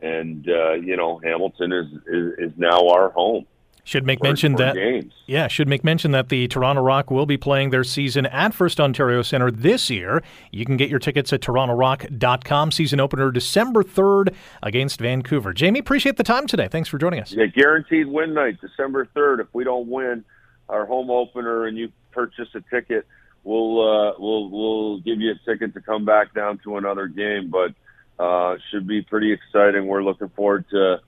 and 0.00 0.48
uh, 0.48 0.72
you 0.72 0.96
know 0.96 1.20
Hamilton 1.22 1.72
is, 1.72 1.86
is, 2.06 2.50
is 2.50 2.52
now 2.56 2.88
our 2.88 3.10
home. 3.10 3.46
Should 3.84 4.06
make 4.06 4.22
mention 4.22 4.54
that 4.56 4.76
games. 4.76 5.12
yeah, 5.26 5.48
should 5.48 5.66
make 5.66 5.82
mention 5.82 6.12
that 6.12 6.28
the 6.28 6.46
Toronto 6.46 6.82
Rock 6.82 7.10
will 7.10 7.26
be 7.26 7.36
playing 7.36 7.70
their 7.70 7.82
season 7.82 8.26
at 8.26 8.54
First 8.54 8.80
Ontario 8.80 9.22
Centre 9.22 9.50
this 9.50 9.90
year. 9.90 10.22
You 10.52 10.64
can 10.64 10.76
get 10.76 10.88
your 10.88 11.00
tickets 11.00 11.32
at 11.32 11.40
torontorock.com. 11.40 12.70
Season 12.70 13.00
opener 13.00 13.32
December 13.32 13.82
3rd 13.82 14.34
against 14.62 15.00
Vancouver. 15.00 15.52
Jamie, 15.52 15.80
appreciate 15.80 16.16
the 16.16 16.22
time 16.22 16.46
today. 16.46 16.68
Thanks 16.68 16.88
for 16.88 16.96
joining 16.96 17.18
us. 17.18 17.32
Yeah, 17.32 17.46
guaranteed 17.46 18.06
win 18.06 18.34
night 18.34 18.60
December 18.60 19.08
3rd. 19.16 19.40
If 19.40 19.48
we 19.52 19.64
don't 19.64 19.88
win 19.88 20.24
our 20.68 20.86
home 20.86 21.10
opener 21.10 21.66
and 21.66 21.76
you 21.76 21.90
purchase 22.12 22.50
a 22.54 22.60
ticket, 22.72 23.04
we'll 23.44 23.80
uh, 23.80 24.12
we'll 24.18 24.50
we'll 24.50 25.00
give 25.00 25.20
you 25.20 25.32
a 25.32 25.50
ticket 25.50 25.74
to 25.74 25.80
come 25.80 26.04
back 26.04 26.34
down 26.34 26.58
to 26.64 26.76
another 26.76 27.06
game. 27.08 27.50
But 27.50 27.74
uh, 28.22 28.56
should 28.70 28.86
be 28.86 29.02
pretty 29.02 29.32
exciting. 29.32 29.86
We're 29.86 30.02
looking 30.02 30.28
forward 30.30 30.64
to. 30.70 31.00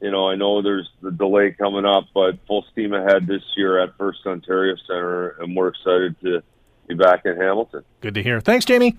You 0.00 0.10
know, 0.10 0.30
I 0.30 0.34
know 0.34 0.62
there's 0.62 0.88
the 1.02 1.10
delay 1.10 1.52
coming 1.52 1.84
up, 1.84 2.04
but 2.14 2.38
full 2.46 2.64
steam 2.72 2.94
ahead 2.94 3.26
this 3.26 3.42
year 3.54 3.78
at 3.82 3.98
First 3.98 4.20
Ontario 4.24 4.74
Center, 4.86 5.36
and 5.40 5.54
we're 5.54 5.68
excited 5.68 6.18
to 6.22 6.42
be 6.88 6.94
back 6.94 7.26
in 7.26 7.36
Hamilton. 7.36 7.84
Good 8.00 8.14
to 8.14 8.22
hear. 8.22 8.40
Thanks, 8.40 8.64
Jamie. 8.64 8.96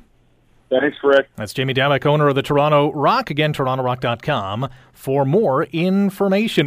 Thanks, 0.71 0.97
Rick. 1.03 1.29
That's 1.35 1.53
Jamie 1.53 1.73
Dawick, 1.73 2.05
owner 2.05 2.29
of 2.29 2.35
the 2.35 2.41
Toronto 2.41 2.93
Rock. 2.93 3.29
Again, 3.29 3.53
torontorock.com 3.53 4.69
for 4.93 5.25
more 5.25 5.65
information. 5.65 6.65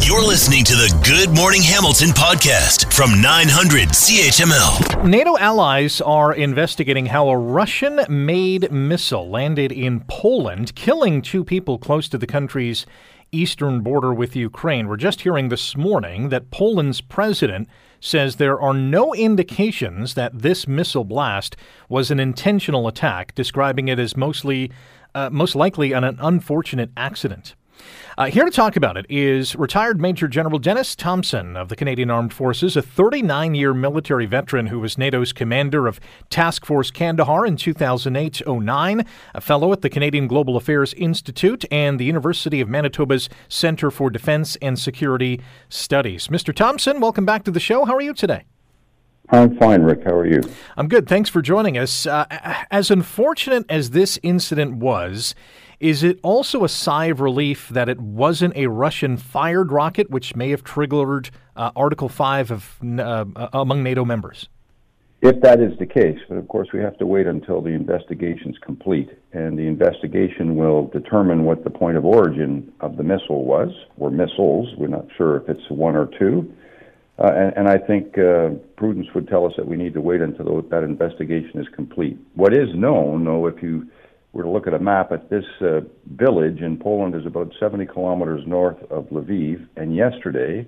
You're 0.00 0.26
listening 0.26 0.64
to 0.64 0.72
the 0.72 0.98
Good 1.04 1.36
Morning 1.36 1.60
Hamilton 1.60 2.08
podcast 2.08 2.90
from 2.94 3.20
900 3.20 3.90
CHML. 3.90 5.04
NATO 5.06 5.36
allies 5.36 6.00
are 6.00 6.32
investigating 6.32 7.04
how 7.04 7.28
a 7.28 7.36
Russian 7.36 8.00
made 8.08 8.72
missile 8.72 9.28
landed 9.28 9.72
in 9.72 10.00
Poland, 10.08 10.74
killing 10.74 11.20
two 11.20 11.44
people 11.44 11.76
close 11.76 12.08
to 12.08 12.16
the 12.16 12.26
country's 12.26 12.86
eastern 13.30 13.80
border 13.82 14.14
with 14.14 14.34
Ukraine. 14.34 14.88
We're 14.88 14.96
just 14.96 15.20
hearing 15.20 15.50
this 15.50 15.76
morning 15.76 16.30
that 16.30 16.50
Poland's 16.50 17.02
president 17.02 17.68
says 18.04 18.36
there 18.36 18.60
are 18.60 18.74
no 18.74 19.14
indications 19.14 20.14
that 20.14 20.42
this 20.42 20.68
missile 20.68 21.04
blast 21.04 21.56
was 21.88 22.10
an 22.10 22.20
intentional 22.20 22.86
attack, 22.86 23.34
describing 23.34 23.88
it 23.88 23.98
as 23.98 24.16
mostly, 24.16 24.70
uh, 25.14 25.30
most 25.30 25.54
likely 25.56 25.92
an 25.92 26.04
unfortunate 26.04 26.90
accident. 26.96 27.54
Uh, 28.16 28.26
here 28.26 28.44
to 28.44 28.50
talk 28.50 28.76
about 28.76 28.96
it 28.96 29.04
is 29.08 29.56
retired 29.56 30.00
Major 30.00 30.28
General 30.28 30.60
Denis 30.60 30.94
Thompson 30.94 31.56
of 31.56 31.68
the 31.68 31.74
Canadian 31.74 32.10
Armed 32.10 32.32
Forces, 32.32 32.76
a 32.76 32.82
39 32.82 33.56
year 33.56 33.74
military 33.74 34.26
veteran 34.26 34.68
who 34.68 34.78
was 34.78 34.96
NATO's 34.96 35.32
commander 35.32 35.88
of 35.88 35.98
Task 36.30 36.64
Force 36.64 36.92
Kandahar 36.92 37.44
in 37.44 37.56
2008 37.56 38.42
09, 38.46 39.06
a 39.34 39.40
fellow 39.40 39.72
at 39.72 39.82
the 39.82 39.90
Canadian 39.90 40.28
Global 40.28 40.56
Affairs 40.56 40.94
Institute 40.94 41.64
and 41.72 41.98
the 41.98 42.04
University 42.04 42.60
of 42.60 42.68
Manitoba's 42.68 43.28
Center 43.48 43.90
for 43.90 44.10
Defense 44.10 44.56
and 44.62 44.78
Security 44.78 45.40
Studies. 45.68 46.28
Mr. 46.28 46.54
Thompson, 46.54 47.00
welcome 47.00 47.24
back 47.24 47.42
to 47.44 47.50
the 47.50 47.58
show. 47.58 47.84
How 47.84 47.96
are 47.96 48.02
you 48.02 48.14
today? 48.14 48.44
I'm 49.30 49.56
fine, 49.56 49.82
Rick. 49.82 50.04
How 50.04 50.12
are 50.12 50.26
you? 50.26 50.42
I'm 50.76 50.86
good. 50.86 51.08
Thanks 51.08 51.30
for 51.30 51.40
joining 51.40 51.78
us. 51.78 52.06
Uh, 52.06 52.26
as 52.70 52.90
unfortunate 52.90 53.64
as 53.70 53.90
this 53.90 54.18
incident 54.22 54.76
was, 54.76 55.34
is 55.84 56.02
it 56.02 56.18
also 56.22 56.64
a 56.64 56.68
sigh 56.68 57.06
of 57.06 57.20
relief 57.20 57.68
that 57.68 57.90
it 57.90 58.00
wasn't 58.00 58.56
a 58.56 58.68
Russian 58.68 59.18
fired 59.18 59.70
rocket, 59.70 60.08
which 60.08 60.34
may 60.34 60.48
have 60.48 60.64
triggered 60.64 61.28
uh, 61.56 61.72
Article 61.76 62.08
5 62.08 62.50
of, 62.50 62.78
uh, 62.98 63.26
among 63.52 63.82
NATO 63.82 64.02
members? 64.02 64.48
If 65.20 65.42
that 65.42 65.60
is 65.60 65.78
the 65.78 65.84
case, 65.84 66.18
but 66.26 66.38
of 66.38 66.48
course 66.48 66.68
we 66.72 66.80
have 66.80 66.96
to 66.98 67.06
wait 67.06 67.26
until 67.26 67.60
the 67.60 67.70
investigation 67.70 68.50
is 68.50 68.58
complete, 68.62 69.10
and 69.34 69.58
the 69.58 69.66
investigation 69.66 70.56
will 70.56 70.86
determine 70.86 71.44
what 71.44 71.64
the 71.64 71.70
point 71.70 71.98
of 71.98 72.06
origin 72.06 72.72
of 72.80 72.96
the 72.96 73.02
missile 73.02 73.44
was, 73.44 73.68
or 73.98 74.10
missiles. 74.10 74.68
We're 74.78 74.88
not 74.88 75.04
sure 75.18 75.36
if 75.36 75.50
it's 75.50 75.68
one 75.68 75.96
or 75.96 76.08
two. 76.18 76.50
Uh, 77.18 77.30
and, 77.36 77.56
and, 77.58 77.68
I 77.68 77.78
think 77.78 78.18
uh, 78.18 78.50
prudence 78.76 79.06
would 79.14 79.28
tell 79.28 79.46
us 79.46 79.52
that 79.56 79.68
we 79.68 79.76
need 79.76 79.94
to 79.94 80.00
wait 80.00 80.20
until 80.20 80.62
that 80.62 80.82
investigation 80.82 81.60
is 81.60 81.68
complete. 81.68 82.18
What 82.34 82.52
is 82.52 82.74
known, 82.74 83.24
though, 83.24 83.46
if 83.46 83.62
you 83.62 83.86
were 84.34 84.42
to 84.42 84.50
look 84.50 84.66
at 84.66 84.74
a 84.74 84.78
map, 84.78 85.12
at 85.12 85.30
this 85.30 85.44
uh, 85.60 85.80
village 86.06 86.60
in 86.60 86.76
Poland 86.76 87.14
is 87.14 87.24
about 87.24 87.52
70 87.58 87.86
kilometers 87.86 88.42
north 88.46 88.82
of 88.90 89.04
Lviv, 89.06 89.66
and 89.76 89.94
yesterday 89.94 90.66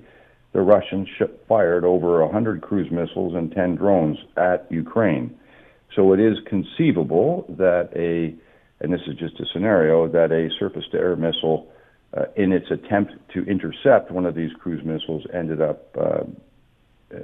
the 0.52 0.62
Russians 0.62 1.09
ship 1.18 1.46
fired 1.46 1.85
over 1.85 2.24
100 2.24 2.62
cruise 2.62 2.90
missiles 2.90 3.35
and 3.35 3.52
10 3.52 3.74
drones 3.74 4.16
at 4.37 4.66
Ukraine. 4.70 5.37
So 5.94 6.12
it 6.12 6.20
is 6.20 6.38
conceivable 6.46 7.44
that 7.59 7.90
a, 7.96 8.35
and 8.83 8.92
this 8.92 9.00
is 9.07 9.16
just 9.16 9.40
a 9.40 9.44
scenario, 9.52 10.09
that 10.09 10.31
a 10.31 10.48
surface 10.59 10.85
to 10.92 10.98
air 10.98 11.16
missile, 11.16 11.68
uh, 12.16 12.26
in 12.37 12.52
its 12.52 12.70
attempt 12.70 13.12
to 13.35 13.44
intercept 13.44 14.11
one 14.11 14.24
of 14.24 14.35
these 14.35 14.52
cruise 14.61 14.85
missiles, 14.85 15.24
ended 15.35 15.61
up 15.61 15.94
uh, 16.00 16.20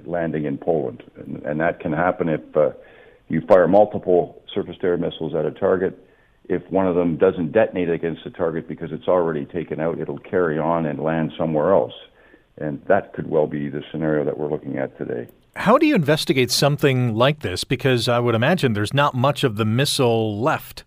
landing 0.04 0.44
in 0.44 0.58
Poland. 0.58 1.02
And, 1.16 1.42
and, 1.44 1.60
that 1.60 1.80
can 1.80 1.92
happen 1.92 2.28
if 2.28 2.56
uh, 2.56 2.70
you 3.28 3.40
fire 3.42 3.68
multiple 3.68 4.42
surface 4.52 4.76
to 4.80 4.86
air 4.88 4.96
missiles 4.96 5.34
at 5.34 5.44
a 5.44 5.50
target. 5.52 5.98
If 6.48 6.62
one 6.70 6.86
of 6.86 6.94
them 6.94 7.16
doesn't 7.16 7.52
detonate 7.52 7.88
against 7.88 8.24
the 8.24 8.30
target 8.30 8.68
because 8.68 8.90
it's 8.92 9.08
already 9.08 9.44
taken 9.44 9.80
out, 9.80 9.98
it'll 9.98 10.18
carry 10.18 10.58
on 10.58 10.86
and 10.86 11.00
land 11.00 11.32
somewhere 11.38 11.72
else. 11.72 11.94
And 12.58 12.82
that 12.88 13.12
could 13.14 13.28
well 13.30 13.46
be 13.46 13.68
the 13.68 13.82
scenario 13.90 14.24
that 14.24 14.38
we're 14.38 14.50
looking 14.50 14.76
at 14.76 14.96
today. 14.98 15.28
How 15.54 15.78
do 15.78 15.86
you 15.86 15.94
investigate 15.94 16.50
something 16.50 17.14
like 17.14 17.40
this? 17.40 17.64
Because 17.64 18.08
I 18.08 18.18
would 18.18 18.34
imagine 18.34 18.72
there's 18.72 18.94
not 18.94 19.14
much 19.14 19.44
of 19.44 19.56
the 19.56 19.64
missile 19.64 20.40
left. 20.40 20.84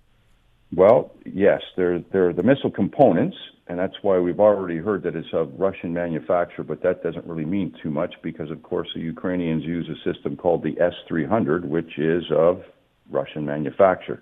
Well, 0.75 1.11
yes, 1.25 1.61
there, 1.77 1.99
there 2.11 2.29
are 2.29 2.33
the 2.33 2.43
missile 2.43 2.71
components, 2.71 3.37
and 3.67 3.79
that's 3.79 3.95
why 4.01 4.17
we've 4.17 4.39
already 4.39 4.77
heard 4.77 5.03
that 5.03 5.15
it's 5.15 5.27
of 5.33 5.51
Russian 5.57 5.93
manufacture, 5.93 6.63
but 6.63 6.81
that 6.83 7.03
doesn't 7.03 7.25
really 7.25 7.45
mean 7.45 7.73
too 7.81 7.91
much 7.91 8.15
because, 8.23 8.49
of 8.49 8.63
course, 8.63 8.89
the 8.93 9.01
Ukrainians 9.01 9.63
use 9.63 9.87
a 9.87 10.13
system 10.13 10.35
called 10.35 10.63
the 10.63 10.79
S 10.81 10.93
300, 11.07 11.65
which 11.65 11.97
is 11.97 12.23
of 12.31 12.63
Russian 13.09 13.45
manufacture. 13.45 14.21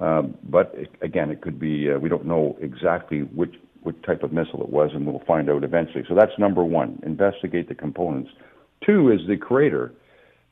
Um, 0.00 0.36
but 0.42 0.74
again, 1.02 1.30
it 1.30 1.42
could 1.42 1.58
be, 1.60 1.90
uh, 1.90 1.98
we 1.98 2.08
don't 2.08 2.26
know 2.26 2.56
exactly 2.60 3.20
which 3.20 3.54
type 4.06 4.22
of 4.22 4.32
missile 4.32 4.62
it 4.62 4.70
was, 4.70 4.90
and 4.94 5.06
we'll 5.06 5.22
find 5.26 5.50
out 5.50 5.64
eventually. 5.64 6.04
So 6.08 6.14
that's 6.14 6.32
number 6.38 6.64
one 6.64 7.00
investigate 7.04 7.68
the 7.68 7.74
components. 7.74 8.30
Two 8.84 9.10
is 9.10 9.20
the 9.28 9.36
crater. 9.36 9.92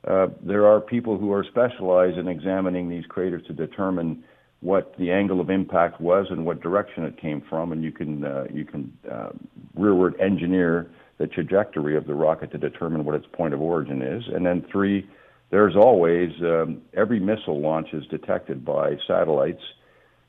Uh, 0.07 0.29
there 0.43 0.67
are 0.67 0.81
people 0.81 1.19
who 1.19 1.33
are 1.33 1.45
specialized 1.45 2.19
in 2.19 2.29
examining 2.29 2.89
these 2.89 3.05
craters 3.07 3.43
to 3.47 3.53
determine 3.53 4.25
what 4.61 4.95
the 4.99 5.11
angle 5.11 5.41
of 5.41 5.49
impact 5.51 6.01
was 6.01 6.27
and 6.31 6.45
what 6.45 6.61
direction 6.61 7.05
it 7.05 7.19
came 7.21 7.43
from, 7.49 7.73
and 7.73 7.83
you 7.83 7.93
can 7.93 8.25
uh, 8.25 8.45
you 8.53 8.65
can 8.65 8.93
uh, 9.11 9.31
rearward 9.75 10.19
engineer 10.21 10.91
the 11.19 11.27
trajectory 11.27 11.97
of 11.97 12.07
the 12.07 12.15
rocket 12.15 12.51
to 12.51 12.59
determine 12.59 13.05
what 13.05 13.15
its 13.15 13.27
point 13.33 13.53
of 13.53 13.61
origin 13.61 14.01
is. 14.01 14.23
And 14.35 14.45
then 14.45 14.65
three, 14.73 15.09
there's 15.51 15.77
always 15.77 16.31
um, 16.43 16.83
every 16.95 17.21
missile 17.21 17.61
launch 17.61 17.89
is 17.93 18.07
detected 18.07 18.65
by 18.65 18.97
satellites. 19.07 19.63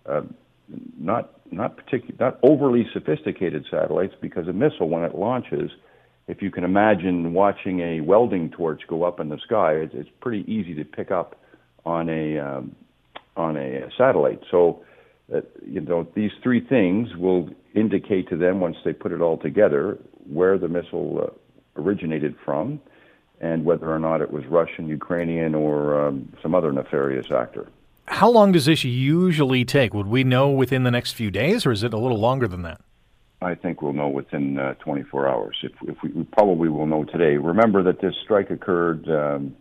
Uh, 0.06 0.22
not 0.98 1.32
not 1.52 1.76
particular, 1.76 2.16
not 2.20 2.40
overly 2.44 2.88
sophisticated 2.94 3.66
satellites, 3.70 4.14
because 4.22 4.48
a 4.48 4.54
missile, 4.54 4.90
when 4.90 5.04
it 5.04 5.16
launches, 5.16 5.70
if 6.28 6.42
you 6.42 6.50
can 6.50 6.64
imagine 6.64 7.34
watching 7.34 7.82
a 7.82 8.02
welding 8.02 8.50
torch 8.50 8.82
go 8.88 9.04
up 9.04 9.20
in 9.20 9.30
the 9.30 9.38
sky, 9.40 9.74
it's, 9.74 9.94
it's 9.94 10.10
pretty 10.22 10.50
easy 10.52 10.74
to 10.76 10.86
pick 10.86 11.12
up 11.12 11.36
on 11.86 12.10
a 12.10 12.40
um, 12.40 12.76
on 13.36 13.58
a 13.58 13.90
satellite. 13.98 14.42
So, 14.50 14.84
uh, 15.34 15.42
you 15.66 15.82
know, 15.82 16.08
these 16.16 16.32
three 16.42 16.66
things 16.66 17.16
will 17.16 17.50
indicate 17.76 18.30
to 18.30 18.38
them 18.38 18.60
once 18.60 18.78
they 18.84 18.94
put 18.94 19.12
it 19.12 19.22
all 19.22 19.38
together 19.38 19.98
where 20.28 20.58
the 20.58 20.68
missile 20.68 21.22
uh, 21.24 21.82
originated 21.82 22.36
from, 22.46 22.80
and 23.42 23.66
whether 23.66 23.92
or 23.92 24.00
not 24.00 24.22
it 24.22 24.32
was 24.32 24.46
Russian, 24.46 24.88
Ukrainian, 24.88 25.56
or 25.56 26.08
um, 26.08 26.32
some 26.42 26.56
other 26.56 26.72
nefarious 26.72 27.26
actor. 27.32 27.68
How 28.06 28.30
long 28.30 28.52
does 28.52 28.66
this 28.66 28.84
usually 28.84 29.66
take? 29.66 29.94
Would 29.94 30.08
we 30.08 30.24
know 30.24 30.50
within 30.50 30.84
the 30.84 30.92
next 30.92 31.14
few 31.14 31.32
days, 31.32 31.66
or 31.66 31.72
is 31.72 31.84
it 31.84 31.94
a 31.94 31.98
little 31.98 32.20
longer 32.20 32.48
than 32.48 32.62
that? 32.62 32.82
I 33.42 33.56
think 33.56 33.82
we'll 33.82 33.94
know 33.94 34.10
within 34.10 34.60
uh, 34.60 34.76
24 34.76 35.28
hours. 35.28 35.58
If, 35.64 35.72
if 35.88 35.98
we, 36.04 36.10
we, 36.12 36.24
probably 36.26 36.70
will 36.70 36.86
know 36.86 37.04
today. 37.04 37.38
Remember 37.38 37.82
that 37.84 38.00
this 38.00 38.14
strike 38.24 38.52
occurred 38.52 39.10
um, 39.10 39.56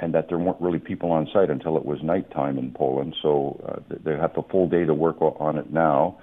and 0.00 0.12
that 0.12 0.28
there 0.28 0.38
weren't 0.38 0.60
really 0.60 0.80
people 0.80 1.12
on 1.12 1.28
site 1.32 1.48
until 1.48 1.76
it 1.76 1.84
was 1.84 2.02
nighttime 2.02 2.58
in 2.58 2.72
Poland. 2.72 3.14
So 3.22 3.60
uh, 3.68 3.96
they 4.02 4.16
have 4.16 4.34
the 4.34 4.42
full 4.50 4.68
day 4.68 4.84
to 4.84 4.94
work 4.94 5.18
on 5.20 5.56
it 5.56 5.72
now, 5.72 6.18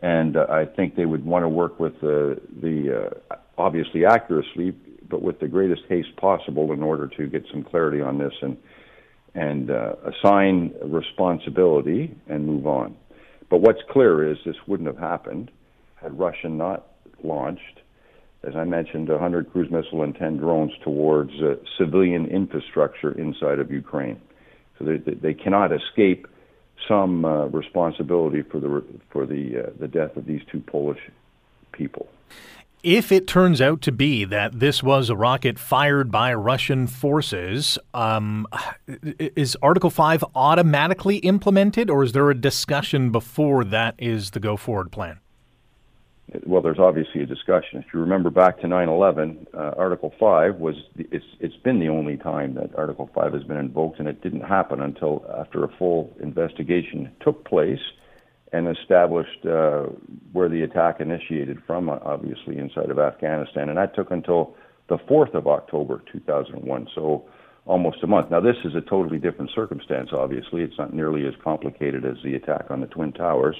and 0.00 0.36
uh, 0.36 0.46
I 0.48 0.66
think 0.66 0.94
they 0.94 1.06
would 1.06 1.24
want 1.24 1.42
to 1.42 1.48
work 1.48 1.80
with 1.80 2.00
the 2.00 2.40
the 2.62 3.10
uh, 3.30 3.36
obviously 3.56 4.06
accuracy, 4.06 4.72
but 5.08 5.22
with 5.22 5.40
the 5.40 5.48
greatest 5.48 5.82
haste 5.88 6.14
possible 6.16 6.72
in 6.72 6.82
order 6.82 7.06
to 7.06 7.26
get 7.26 7.44
some 7.50 7.62
clarity 7.62 8.00
on 8.00 8.18
this 8.18 8.34
and 8.42 8.56
and 9.34 9.70
uh, 9.70 9.94
assign 10.04 10.74
responsibility 10.82 12.14
and 12.28 12.46
move 12.46 12.66
on. 12.66 12.96
But 13.50 13.58
what's 13.58 13.80
clear 13.90 14.28
is 14.28 14.38
this 14.44 14.56
wouldn't 14.66 14.88
have 14.88 14.98
happened 14.98 15.50
had 15.96 16.18
Russia 16.18 16.48
not 16.48 16.86
launched, 17.22 17.80
as 18.42 18.56
I 18.56 18.64
mentioned, 18.64 19.08
100 19.08 19.52
cruise 19.52 19.70
missile 19.70 20.02
and 20.02 20.14
10 20.14 20.38
drones 20.38 20.72
towards 20.82 21.32
uh, 21.42 21.56
civilian 21.76 22.26
infrastructure 22.26 23.12
inside 23.12 23.58
of 23.58 23.70
Ukraine. 23.70 24.20
So 24.78 24.84
they, 24.84 24.96
they 24.96 25.34
cannot 25.34 25.72
escape 25.72 26.26
some 26.86 27.24
uh, 27.24 27.46
responsibility 27.46 28.42
for 28.42 28.60
the 28.60 28.82
for 29.10 29.26
the 29.26 29.66
uh, 29.66 29.70
the 29.78 29.88
death 29.88 30.16
of 30.16 30.26
these 30.26 30.42
two 30.50 30.60
Polish 30.60 31.00
people 31.72 32.08
if 32.82 33.10
it 33.10 33.26
turns 33.26 33.60
out 33.60 33.82
to 33.82 33.92
be 33.92 34.24
that 34.24 34.60
this 34.60 34.82
was 34.82 35.10
a 35.10 35.16
rocket 35.16 35.58
fired 35.58 36.10
by 36.10 36.32
Russian 36.32 36.86
forces, 36.86 37.78
um, 37.92 38.46
is 39.18 39.56
Article 39.62 39.90
5 39.90 40.24
automatically 40.34 41.16
implemented, 41.18 41.90
or 41.90 42.04
is 42.04 42.12
there 42.12 42.30
a 42.30 42.34
discussion 42.34 43.10
before 43.10 43.64
that 43.64 43.94
is 43.98 44.30
the 44.30 44.40
go 44.40 44.56
forward 44.56 44.92
plan? 44.92 45.18
Well, 46.44 46.60
there's 46.60 46.78
obviously 46.78 47.22
a 47.22 47.26
discussion. 47.26 47.82
If 47.86 47.86
you 47.94 48.00
remember 48.00 48.28
back 48.28 48.60
to 48.60 48.68
9 48.68 48.88
11, 48.88 49.46
uh, 49.54 49.72
Article 49.78 50.12
5 50.20 50.56
was, 50.56 50.76
it's, 50.96 51.24
it's 51.40 51.56
been 51.56 51.80
the 51.80 51.88
only 51.88 52.18
time 52.18 52.54
that 52.54 52.74
Article 52.76 53.10
5 53.14 53.32
has 53.32 53.44
been 53.44 53.56
invoked, 53.56 53.98
and 53.98 54.06
it 54.06 54.22
didn't 54.22 54.42
happen 54.42 54.82
until 54.82 55.24
after 55.38 55.64
a 55.64 55.68
full 55.78 56.14
investigation 56.20 57.10
took 57.20 57.44
place 57.46 57.80
and 58.52 58.68
established 58.68 59.44
uh, 59.44 59.84
where 60.32 60.48
the 60.48 60.62
attack 60.62 61.00
initiated 61.00 61.58
from, 61.66 61.88
uh, 61.88 61.98
obviously 62.02 62.58
inside 62.58 62.90
of 62.90 62.98
Afghanistan, 62.98 63.68
and 63.68 63.78
that 63.78 63.94
took 63.94 64.10
until 64.10 64.54
the 64.88 64.96
4th 64.98 65.34
of 65.34 65.46
October 65.46 66.02
2001, 66.10 66.88
so 66.94 67.24
almost 67.66 68.02
a 68.02 68.06
month. 68.06 68.30
Now, 68.30 68.40
this 68.40 68.56
is 68.64 68.74
a 68.74 68.80
totally 68.80 69.18
different 69.18 69.50
circumstance. 69.54 70.10
Obviously, 70.12 70.62
it's 70.62 70.78
not 70.78 70.94
nearly 70.94 71.26
as 71.26 71.34
complicated 71.44 72.04
as 72.04 72.16
the 72.24 72.34
attack 72.34 72.70
on 72.70 72.80
the 72.80 72.86
Twin 72.86 73.12
Towers 73.12 73.56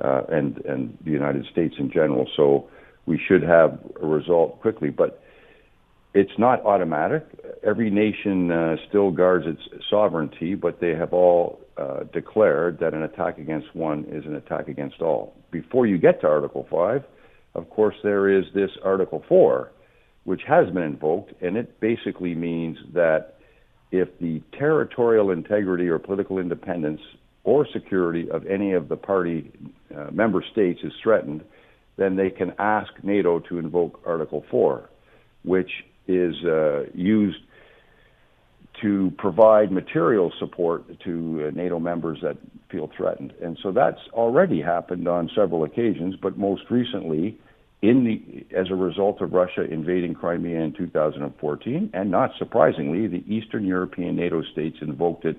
uh, 0.00 0.22
and 0.30 0.58
and 0.66 0.96
the 1.04 1.10
United 1.10 1.46
States 1.50 1.74
in 1.78 1.90
general. 1.90 2.28
So 2.36 2.68
we 3.06 3.18
should 3.18 3.42
have 3.42 3.78
a 4.02 4.06
result 4.06 4.60
quickly, 4.60 4.90
but 4.90 5.22
it's 6.12 6.38
not 6.38 6.64
automatic. 6.64 7.26
Every 7.62 7.90
nation 7.90 8.50
uh, 8.50 8.76
still 8.88 9.10
guards 9.10 9.46
its 9.46 9.62
sovereignty, 9.88 10.54
but 10.54 10.80
they 10.80 10.90
have 10.90 11.12
all 11.12 11.60
uh, 11.80 12.04
declared 12.12 12.78
that 12.80 12.92
an 12.92 13.02
attack 13.02 13.38
against 13.38 13.74
one 13.74 14.04
is 14.10 14.24
an 14.26 14.34
attack 14.36 14.68
against 14.68 15.00
all. 15.00 15.34
Before 15.50 15.86
you 15.86 15.96
get 15.96 16.20
to 16.20 16.26
Article 16.26 16.66
5, 16.70 17.02
of 17.54 17.70
course, 17.70 17.94
there 18.02 18.28
is 18.28 18.44
this 18.54 18.70
Article 18.84 19.24
4, 19.28 19.72
which 20.24 20.42
has 20.46 20.68
been 20.70 20.82
invoked, 20.82 21.32
and 21.42 21.56
it 21.56 21.80
basically 21.80 22.34
means 22.34 22.76
that 22.92 23.36
if 23.90 24.08
the 24.20 24.42
territorial 24.58 25.30
integrity 25.30 25.88
or 25.88 25.98
political 25.98 26.38
independence 26.38 27.00
or 27.44 27.66
security 27.72 28.30
of 28.30 28.46
any 28.46 28.72
of 28.72 28.88
the 28.88 28.96
party 28.96 29.50
uh, 29.96 30.10
member 30.12 30.44
states 30.52 30.80
is 30.84 30.92
threatened, 31.02 31.42
then 31.96 32.16
they 32.16 32.30
can 32.30 32.52
ask 32.58 32.92
NATO 33.02 33.40
to 33.40 33.58
invoke 33.58 34.00
Article 34.06 34.44
4, 34.50 34.88
which 35.44 35.70
is 36.06 36.34
uh, 36.44 36.84
used 36.94 37.38
to 38.82 39.12
provide 39.18 39.70
material 39.70 40.32
support 40.38 40.84
to 41.00 41.46
uh, 41.46 41.50
NATO 41.56 41.78
members 41.78 42.18
that 42.22 42.36
feel 42.70 42.90
threatened. 42.96 43.32
And 43.42 43.58
so 43.62 43.72
that's 43.72 44.00
already 44.12 44.62
happened 44.62 45.08
on 45.08 45.30
several 45.34 45.64
occasions, 45.64 46.16
but 46.20 46.38
most 46.38 46.62
recently 46.70 47.38
in 47.82 48.04
the 48.04 48.56
as 48.56 48.70
a 48.70 48.74
result 48.74 49.20
of 49.22 49.32
Russia 49.32 49.62
invading 49.62 50.14
Crimea 50.14 50.60
in 50.60 50.72
2014, 50.72 51.90
and 51.94 52.10
not 52.10 52.30
surprisingly, 52.38 53.06
the 53.06 53.24
Eastern 53.26 53.64
European 53.64 54.16
NATO 54.16 54.42
states 54.42 54.78
invoked 54.82 55.24
it 55.24 55.38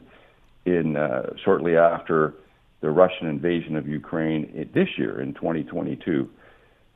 in 0.65 0.95
uh, 0.95 1.34
shortly 1.43 1.77
after 1.77 2.34
the 2.82 2.89
Russian 2.89 3.27
invasion 3.27 3.75
of 3.75 3.88
Ukraine 3.88 4.69
this 4.73 4.89
year 4.97 5.21
in 5.21 5.34
2022. 5.36 6.30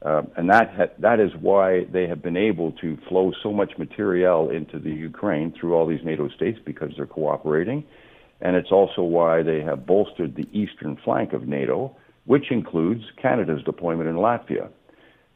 Uh, 0.06 0.22
and 0.38 0.50
that 0.52 0.70
ha- 0.78 0.94
that 1.00 1.20
is 1.20 1.32
why 1.42 1.84
they 1.92 2.08
have 2.08 2.22
been 2.22 2.38
able 2.38 2.72
to 2.74 2.96
flow 3.10 3.32
so 3.42 3.52
much 3.52 3.72
material 3.80 4.52
into 4.52 4.78
the 4.78 4.92
Ukraine 4.92 5.52
through 5.60 5.74
all 5.74 5.88
these 5.88 6.04
NATO 6.04 6.30
states 6.30 6.60
because 6.64 6.92
they're 6.96 7.08
cooperating, 7.08 7.84
and 8.40 8.56
it's 8.56 8.72
also 8.72 9.02
why 9.02 9.42
they 9.42 9.62
have 9.62 9.88
bolstered 9.88 10.36
the 10.36 10.48
eastern 10.52 10.96
flank 11.04 11.34
of 11.34 11.48
NATO, 11.48 11.96
which 12.26 12.52
includes 12.52 13.04
Canada's 13.20 13.64
deployment 13.64 14.08
in 14.08 14.18
Latvia. 14.18 14.70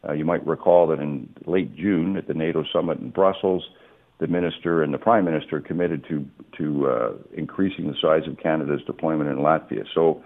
Uh, 0.07 0.13
you 0.13 0.23
might 0.23 0.45
recall 0.45 0.85
that 0.87 0.99
in 0.99 1.27
late 1.47 1.75
June 1.75 2.15
at 2.15 2.27
the 2.27 2.35
NATO 2.35 2.63
summit 2.71 2.99
in 2.99 3.09
Brussels, 3.09 3.67
the 4.19 4.27
minister 4.27 4.83
and 4.83 4.93
the 4.93 4.99
prime 4.99 5.25
minister 5.25 5.59
committed 5.59 6.05
to 6.09 6.25
to 6.57 6.87
uh, 6.87 7.11
increasing 7.33 7.87
the 7.87 7.95
size 7.99 8.27
of 8.27 8.37
Canada's 8.37 8.81
deployment 8.85 9.31
in 9.31 9.37
Latvia. 9.37 9.85
So, 9.95 10.23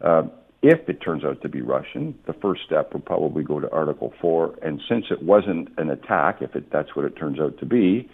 uh, 0.00 0.24
if 0.62 0.88
it 0.88 1.00
turns 1.00 1.24
out 1.24 1.42
to 1.42 1.48
be 1.48 1.60
Russian, 1.60 2.18
the 2.26 2.32
first 2.32 2.62
step 2.64 2.92
would 2.92 3.04
probably 3.04 3.44
go 3.44 3.60
to 3.60 3.70
Article 3.70 4.12
Four. 4.20 4.58
And 4.62 4.80
since 4.88 5.06
it 5.10 5.22
wasn't 5.22 5.68
an 5.78 5.90
attack, 5.90 6.38
if 6.40 6.56
it, 6.56 6.70
that's 6.72 6.96
what 6.96 7.04
it 7.04 7.16
turns 7.16 7.38
out 7.38 7.58
to 7.58 7.66
be, 7.66 8.08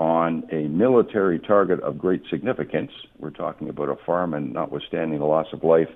on 0.00 0.44
a 0.50 0.68
military 0.68 1.38
target 1.38 1.80
of 1.80 1.98
great 1.98 2.22
significance, 2.28 2.90
we're 3.18 3.30
talking 3.30 3.68
about 3.68 3.88
a 3.88 3.96
farm, 4.04 4.34
and 4.34 4.52
notwithstanding 4.52 5.20
the 5.20 5.24
loss 5.24 5.46
of 5.52 5.62
life, 5.62 5.88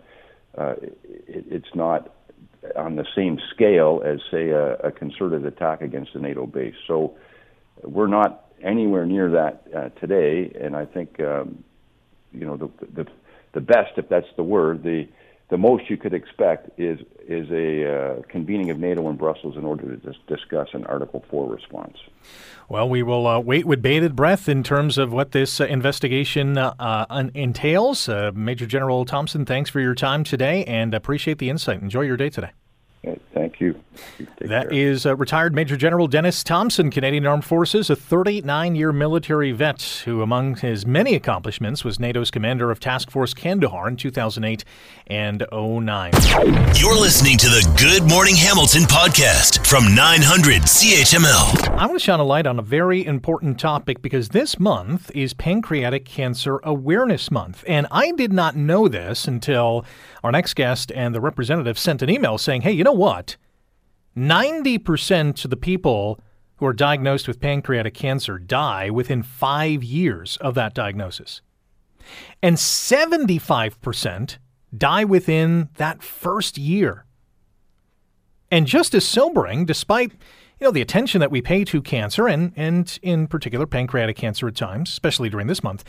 uh, 0.57 0.75
it, 0.81 0.97
it's 1.51 1.75
not 1.75 2.15
on 2.77 2.97
the 2.97 3.07
same 3.15 3.39
scale 3.55 4.03
as, 4.05 4.19
say, 4.31 4.51
a, 4.51 4.75
a, 4.77 4.91
concerted 4.91 5.45
attack 5.45 5.81
against 5.81 6.15
a 6.15 6.19
NATO 6.19 6.47
base. 6.47 6.75
So 6.87 7.17
we're 7.83 8.09
not 8.09 8.47
anywhere 8.63 9.07
near 9.07 9.31
that 9.31 9.65
uh, 9.77 9.89
today, 10.01 10.53
and 10.61 10.75
I 10.77 10.85
think 10.85 11.21
um, 11.21 11.65
you 12.33 12.47
know 12.47 12.57
the, 12.57 12.71
the 12.95 13.07
the 13.55 13.61
best, 13.61 13.93
if 13.97 14.09
that's 14.09 14.27
the 14.37 14.43
word, 14.43 14.83
the 14.83 15.09
the 15.51 15.59
most 15.59 15.89
you 15.89 15.97
could 15.97 16.15
expect 16.15 16.79
is 16.79 17.01
is 17.27 17.51
a 17.51 17.85
uh, 17.85 18.23
convening 18.29 18.71
of 18.71 18.79
NATO 18.79 19.09
in 19.09 19.17
Brussels 19.17 19.57
in 19.57 19.65
order 19.65 19.97
to 19.97 19.97
dis- 19.97 20.17
discuss 20.27 20.69
an 20.73 20.85
Article 20.85 21.25
Four 21.31 21.51
response. 21.51 21.97
Well, 22.69 22.89
we 22.89 23.03
will 23.03 23.27
uh, 23.27 23.41
wait 23.41 23.65
with 23.65 23.81
bated 23.81 24.15
breath 24.15 24.49
in 24.49 24.63
terms 24.63 24.99
of 24.99 25.13
what 25.13 25.33
this 25.33 25.61
uh, 25.61 25.65
investigation 25.67 26.59
uh, 26.59 26.75
uh, 26.79 27.29
entails. 27.35 28.09
Uh, 28.09 28.31
Major 28.35 28.67
General 28.67 29.05
Thompson, 29.05 29.47
thanks 29.47 29.71
for 29.71 29.81
your 29.81 29.95
time 29.95 30.25
today, 30.25 30.65
and 30.65 30.95
appreciate 30.95 31.39
the 31.39 31.49
insight. 31.49 31.81
Enjoy 31.81 32.03
your 32.03 32.17
day 32.17 32.31
today. 32.31 32.51
Thank 33.33 33.61
you. 33.61 33.81
That 34.41 34.71
care. 34.71 34.73
is 34.73 35.07
uh, 35.07 35.17
retired 35.17 35.55
Major 35.55 35.77
General 35.77 36.09
Denis 36.09 36.43
Thompson, 36.43 36.91
Canadian 36.91 37.27
Armed 37.27 37.45
Forces, 37.45 37.89
a 37.91 37.97
39 37.97 38.75
year 38.75 38.93
military 38.93 39.53
vet 39.53 40.03
who, 40.05 40.23
among 40.23 40.57
his 40.57 40.85
many 40.85 41.15
accomplishments, 41.15 41.85
was 41.85 41.99
NATO's 41.99 42.31
commander 42.31 42.71
of 42.71 42.81
Task 42.81 43.11
Force 43.11 43.35
Kandahar 43.35 43.89
in 43.89 43.97
2008 43.97 44.65
and 45.07 45.45
09. 45.53 46.13
You're 46.75 46.99
listening 46.99 47.39
to 47.39 47.47
the 47.47 47.75
Good 47.79 48.09
Morning 48.09 48.37
Hamilton 48.37 48.83
podcast 48.83 49.58
from 49.69 49.95
900 49.95 50.63
CHML. 50.63 51.69
I 51.77 51.85
want 51.85 51.93
to 51.93 51.99
shine 51.99 52.21
a 52.21 52.25
light 52.25 52.47
on 52.47 52.59
a 52.59 52.63
very 52.63 53.05
important 53.05 53.61
topic 53.61 54.01
because 54.01 54.31
this 54.31 54.59
month 54.59 55.11
is 55.15 55.35
Pancreatic 55.35 56.07
Cancer 56.07 56.59
Awareness 56.65 57.31
Month. 57.31 57.65
And 57.69 57.87
I 57.91 58.13
did 58.13 58.33
not 58.33 58.57
know 58.57 58.89
this 58.89 59.29
until 59.29 59.85
our 60.25 60.33
next 60.33 60.55
guest 60.55 60.91
and 60.93 61.15
the 61.15 61.21
representative 61.21 61.79
sent 61.79 62.01
an 62.01 62.09
email 62.09 62.39
saying, 62.39 62.63
hey, 62.63 62.73
you 62.73 62.83
know 62.83 62.95
what? 62.95 63.37
90% 64.17 65.45
of 65.45 65.51
the 65.51 65.57
people 65.57 66.19
who 66.57 66.65
are 66.65 66.73
diagnosed 66.73 67.29
with 67.29 67.39
pancreatic 67.39 67.93
cancer 67.93 68.39
die 68.39 68.89
within 68.89 69.23
five 69.23 69.85
years 69.85 70.39
of 70.39 70.55
that 70.55 70.73
diagnosis. 70.73 71.43
And 72.43 72.57
75% 72.57 74.39
die 74.75 75.05
within 75.05 75.69
that 75.77 76.03
first 76.03 76.57
year. 76.57 77.05
And 78.51 78.67
just 78.67 78.95
as 78.95 79.05
sobering, 79.05 79.67
despite 79.67 80.13
you 80.61 80.67
know 80.67 80.71
the 80.71 80.81
attention 80.81 81.21
that 81.21 81.31
we 81.31 81.41
pay 81.41 81.65
to 81.65 81.81
cancer 81.81 82.27
and, 82.27 82.53
and 82.57 82.99
in 83.03 83.27
particular 83.29 83.67
pancreatic 83.67 84.17
cancer 84.17 84.49
at 84.49 84.57
times, 84.57 84.91
especially 84.91 85.29
during 85.29 85.47
this 85.47 85.63
month, 85.63 85.85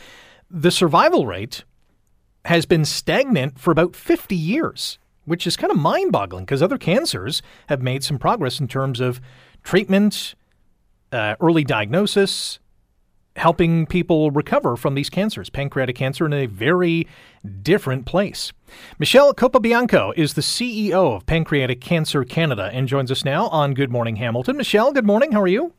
the 0.50 0.70
survival 0.70 1.26
rate 1.26 1.64
has 2.44 2.66
been 2.66 2.84
stagnant 2.84 3.58
for 3.58 3.70
about 3.70 3.94
50 3.94 4.34
years 4.34 4.98
which 5.24 5.46
is 5.46 5.56
kind 5.56 5.70
of 5.70 5.78
mind 5.78 6.12
boggling 6.12 6.44
because 6.44 6.62
other 6.62 6.78
cancers 6.78 7.42
have 7.68 7.82
made 7.82 8.02
some 8.02 8.18
progress 8.18 8.60
in 8.60 8.66
terms 8.68 9.00
of 9.00 9.20
treatment, 9.62 10.34
uh, 11.12 11.36
early 11.40 11.64
diagnosis, 11.64 12.58
helping 13.40 13.86
people 13.86 14.30
recover 14.30 14.76
from 14.76 14.94
these 14.94 15.10
cancers. 15.10 15.50
Pancreatic 15.50 15.96
cancer 15.96 16.26
in 16.26 16.32
a 16.32 16.46
very 16.46 17.08
different 17.62 18.06
place. 18.06 18.52
Michelle 18.98 19.34
Capobianco 19.34 20.12
is 20.16 20.34
the 20.34 20.40
CEO 20.40 21.16
of 21.16 21.26
Pancreatic 21.26 21.80
Cancer 21.80 22.24
Canada 22.24 22.70
and 22.72 22.86
joins 22.86 23.10
us 23.10 23.24
now 23.24 23.48
on 23.48 23.74
Good 23.74 23.90
Morning 23.90 24.16
Hamilton. 24.16 24.56
Michelle, 24.56 24.92
good 24.92 25.06
morning. 25.06 25.32
How 25.32 25.40
are 25.40 25.48
you? 25.48 25.72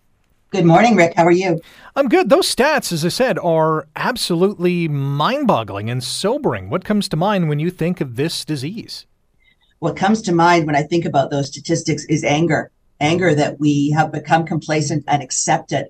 Good 0.50 0.65
morning, 0.65 0.97
Rick. 0.97 1.13
How 1.15 1.24
are 1.24 1.32
you? 1.32 1.62
I'm 1.95 2.10
good. 2.10 2.30
Those 2.30 2.54
stats, 2.54 2.91
as 2.91 3.06
I 3.06 3.10
said, 3.10 3.39
are 3.39 3.88
absolutely 3.95 4.89
mind 4.89 5.47
boggling 5.47 5.89
and 5.89 6.04
sobering. 6.04 6.69
What 6.69 6.84
comes 6.84 7.08
to 7.08 7.15
mind 7.15 7.47
when 7.47 7.60
you 7.60 7.69
think 7.69 8.02
of 8.02 8.17
this 8.17 8.43
disease? 8.43 9.06
what 9.82 9.95
comes 9.95 10.21
to 10.21 10.32
mind 10.32 10.67
when 10.67 10.76
I 10.76 10.84
think 10.84 11.06
about 11.06 11.32
those 11.32 11.47
statistics 11.47 12.06
is 12.06 12.24
anger, 12.24 12.71
anger 13.00 13.34
that 13.34 13.60
we 13.60 13.89
have 13.89 14.12
become 14.12 14.45
complacent 14.45 15.04
and 15.08 15.24
accepted, 15.24 15.88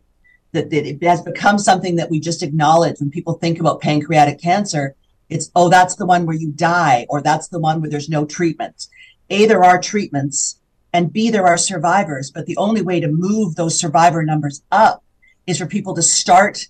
that, 0.54 0.70
that 0.70 0.88
it 0.88 1.04
has 1.04 1.22
become 1.22 1.58
something 1.58 1.96
that 1.96 2.10
we 2.10 2.20
just 2.20 2.44
acknowledge 2.44 3.00
when 3.00 3.10
people 3.10 3.34
think 3.34 3.60
about 3.60 3.82
pancreatic 3.82 4.42
cancer. 4.42 4.96
It's, 5.30 5.50
oh, 5.56 5.70
that's 5.70 5.96
the 5.96 6.06
one 6.06 6.26
where 6.26 6.36
you 6.36 6.52
die, 6.52 7.06
or 7.10 7.22
that's 7.22 7.48
the 7.48 7.60
one 7.60 7.80
where 7.80 7.90
there's 7.90 8.10
no 8.10 8.26
treatment. 8.26 8.88
A, 9.30 9.46
there 9.46 9.64
are 9.64 9.80
treatments, 9.80 10.60
and 10.92 11.14
B, 11.14 11.30
there 11.30 11.48
are 11.48 11.58
survivors. 11.58 12.32
But 12.32 12.46
the 12.48 12.58
only 12.58 12.82
way 12.82 13.00
to 13.00 13.08
move 13.08 13.56
those 13.56 13.80
survivor 13.80 14.24
numbers 14.24 14.62
up 14.72 15.04
is 15.48 15.58
for 15.58 15.66
people 15.66 15.96
to 15.96 16.02
start 16.02 16.68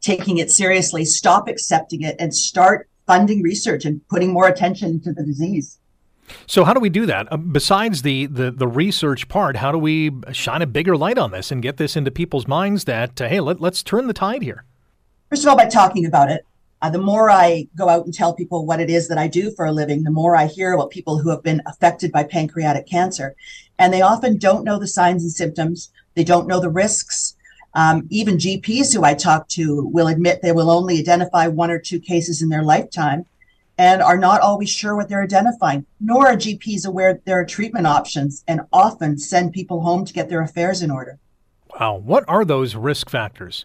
taking 0.00 0.38
it 0.38 0.50
seriously, 0.50 1.04
stop 1.04 1.48
accepting 1.48 2.02
it, 2.02 2.14
and 2.18 2.32
start 2.32 2.88
funding 3.06 3.42
research 3.42 3.84
and 3.84 4.06
putting 4.08 4.32
more 4.32 4.46
attention 4.46 5.00
to 5.00 5.12
the 5.12 5.24
disease. 5.24 5.78
So 6.46 6.64
how 6.64 6.74
do 6.74 6.80
we 6.80 6.88
do 6.88 7.06
that? 7.06 7.32
Uh, 7.32 7.36
besides 7.36 8.02
the, 8.02 8.26
the 8.26 8.50
the 8.50 8.68
research 8.68 9.28
part, 9.28 9.56
how 9.56 9.72
do 9.72 9.78
we 9.78 10.10
shine 10.32 10.62
a 10.62 10.66
bigger 10.66 10.96
light 10.96 11.18
on 11.18 11.30
this 11.30 11.50
and 11.50 11.62
get 11.62 11.76
this 11.76 11.96
into 11.96 12.10
people's 12.10 12.46
minds 12.46 12.84
that 12.84 13.20
uh, 13.20 13.28
hey, 13.28 13.40
let, 13.40 13.60
let's 13.60 13.82
turn 13.82 14.06
the 14.06 14.12
tide 14.12 14.42
here? 14.42 14.64
First 15.30 15.44
of 15.44 15.48
all, 15.48 15.56
by 15.56 15.66
talking 15.66 16.06
about 16.06 16.30
it. 16.30 16.46
Uh, 16.82 16.90
the 16.90 16.98
more 16.98 17.30
I 17.30 17.66
go 17.76 17.88
out 17.88 18.04
and 18.04 18.12
tell 18.12 18.34
people 18.34 18.66
what 18.66 18.78
it 18.78 18.90
is 18.90 19.08
that 19.08 19.16
I 19.16 19.26
do 19.26 19.50
for 19.50 19.64
a 19.64 19.72
living, 19.72 20.02
the 20.02 20.10
more 20.10 20.36
I 20.36 20.46
hear 20.46 20.74
about 20.74 20.90
people 20.90 21.18
who 21.18 21.30
have 21.30 21.42
been 21.42 21.62
affected 21.64 22.12
by 22.12 22.24
pancreatic 22.24 22.86
cancer, 22.86 23.34
and 23.78 23.90
they 23.90 24.02
often 24.02 24.36
don't 24.36 24.64
know 24.64 24.78
the 24.78 24.86
signs 24.86 25.22
and 25.22 25.32
symptoms. 25.32 25.90
They 26.14 26.24
don't 26.24 26.46
know 26.46 26.60
the 26.60 26.68
risks. 26.68 27.36
Um, 27.72 28.06
even 28.10 28.36
GPs 28.36 28.94
who 28.94 29.02
I 29.02 29.14
talk 29.14 29.48
to 29.50 29.86
will 29.86 30.08
admit 30.08 30.42
they 30.42 30.52
will 30.52 30.70
only 30.70 30.98
identify 30.98 31.48
one 31.48 31.70
or 31.70 31.78
two 31.78 31.98
cases 31.98 32.42
in 32.42 32.50
their 32.50 32.62
lifetime 32.62 33.24
and 33.78 34.02
are 34.02 34.18
not 34.18 34.40
always 34.40 34.70
sure 34.70 34.94
what 34.94 35.08
they're 35.08 35.22
identifying, 35.22 35.86
nor 36.00 36.28
are 36.28 36.36
GPs 36.36 36.86
aware 36.86 37.20
there 37.24 37.40
are 37.40 37.46
treatment 37.46 37.86
options 37.86 38.44
and 38.46 38.60
often 38.72 39.18
send 39.18 39.52
people 39.52 39.80
home 39.80 40.04
to 40.04 40.12
get 40.12 40.28
their 40.28 40.42
affairs 40.42 40.82
in 40.82 40.90
order. 40.90 41.18
Wow. 41.78 41.96
What 41.96 42.24
are 42.28 42.44
those 42.44 42.76
risk 42.76 43.10
factors? 43.10 43.64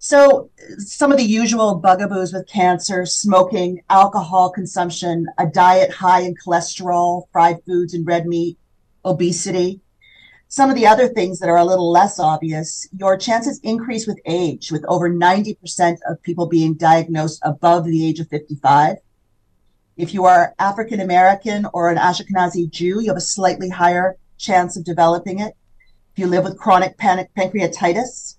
So, 0.00 0.50
some 0.78 1.10
of 1.10 1.18
the 1.18 1.24
usual 1.24 1.74
bugaboos 1.74 2.32
with 2.32 2.46
cancer 2.46 3.04
smoking, 3.04 3.82
alcohol 3.90 4.50
consumption, 4.50 5.26
a 5.38 5.46
diet 5.46 5.90
high 5.90 6.20
in 6.20 6.36
cholesterol, 6.36 7.24
fried 7.32 7.56
foods, 7.66 7.94
and 7.94 8.06
red 8.06 8.26
meat, 8.26 8.56
obesity. 9.04 9.80
Some 10.46 10.70
of 10.70 10.76
the 10.76 10.86
other 10.86 11.08
things 11.08 11.40
that 11.40 11.48
are 11.48 11.58
a 11.58 11.64
little 11.64 11.90
less 11.90 12.20
obvious, 12.20 12.88
your 12.96 13.18
chances 13.18 13.60
increase 13.64 14.06
with 14.06 14.20
age, 14.24 14.70
with 14.70 14.84
over 14.86 15.10
90% 15.10 15.96
of 16.08 16.22
people 16.22 16.46
being 16.46 16.74
diagnosed 16.74 17.40
above 17.44 17.84
the 17.84 18.06
age 18.06 18.20
of 18.20 18.28
55. 18.28 18.96
If 19.98 20.14
you 20.14 20.26
are 20.26 20.54
African 20.60 21.00
American 21.00 21.66
or 21.72 21.90
an 21.90 21.98
Ashkenazi 21.98 22.70
Jew, 22.70 23.00
you 23.00 23.08
have 23.08 23.16
a 23.16 23.20
slightly 23.20 23.68
higher 23.68 24.16
chance 24.38 24.76
of 24.76 24.84
developing 24.84 25.40
it. 25.40 25.56
If 26.12 26.20
you 26.20 26.28
live 26.28 26.44
with 26.44 26.56
chronic 26.56 26.96
panic 26.98 27.30
pancreatitis, 27.36 28.36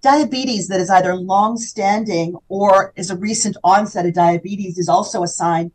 diabetes 0.00 0.68
that 0.68 0.80
is 0.80 0.88
either 0.88 1.14
long 1.14 1.58
standing 1.58 2.36
or 2.48 2.94
is 2.96 3.10
a 3.10 3.18
recent 3.18 3.58
onset 3.62 4.06
of 4.06 4.14
diabetes 4.14 4.78
is 4.78 4.88
also 4.88 5.22
a 5.22 5.28
sign. 5.28 5.72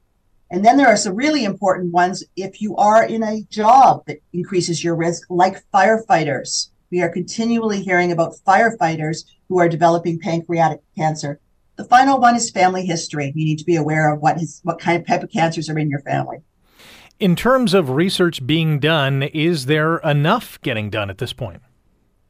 And 0.49 0.65
then 0.65 0.77
there 0.77 0.87
are 0.87 0.97
some 0.97 1.13
really 1.13 1.43
important 1.43 1.93
ones 1.93 2.23
if 2.35 2.59
you 2.59 2.75
are 2.77 3.05
in 3.05 3.21
a 3.21 3.43
job 3.51 4.07
that 4.07 4.23
increases 4.33 4.83
your 4.83 4.95
risk, 4.95 5.27
like 5.29 5.63
firefighters. 5.71 6.71
We 6.89 7.03
are 7.03 7.09
continually 7.09 7.83
hearing 7.83 8.11
about 8.11 8.33
firefighters 8.47 9.25
who 9.47 9.59
are 9.59 9.69
developing 9.69 10.17
pancreatic 10.17 10.79
cancer. 10.97 11.39
The 11.79 11.85
final 11.85 12.19
one 12.19 12.35
is 12.35 12.51
family 12.51 12.85
history. 12.85 13.31
You 13.33 13.45
need 13.45 13.59
to 13.59 13.63
be 13.63 13.77
aware 13.77 14.13
of 14.13 14.19
what 14.19 14.35
is 14.35 14.59
what 14.63 14.79
kind 14.81 14.99
of 14.99 15.07
type 15.07 15.23
of 15.23 15.31
cancers 15.31 15.69
are 15.69 15.79
in 15.79 15.89
your 15.89 16.01
family. 16.01 16.39
In 17.21 17.37
terms 17.37 17.73
of 17.73 17.91
research 17.91 18.45
being 18.45 18.79
done, 18.79 19.23
is 19.23 19.65
there 19.65 19.99
enough 19.99 20.59
getting 20.59 20.89
done 20.89 21.09
at 21.09 21.19
this 21.19 21.31
point? 21.31 21.61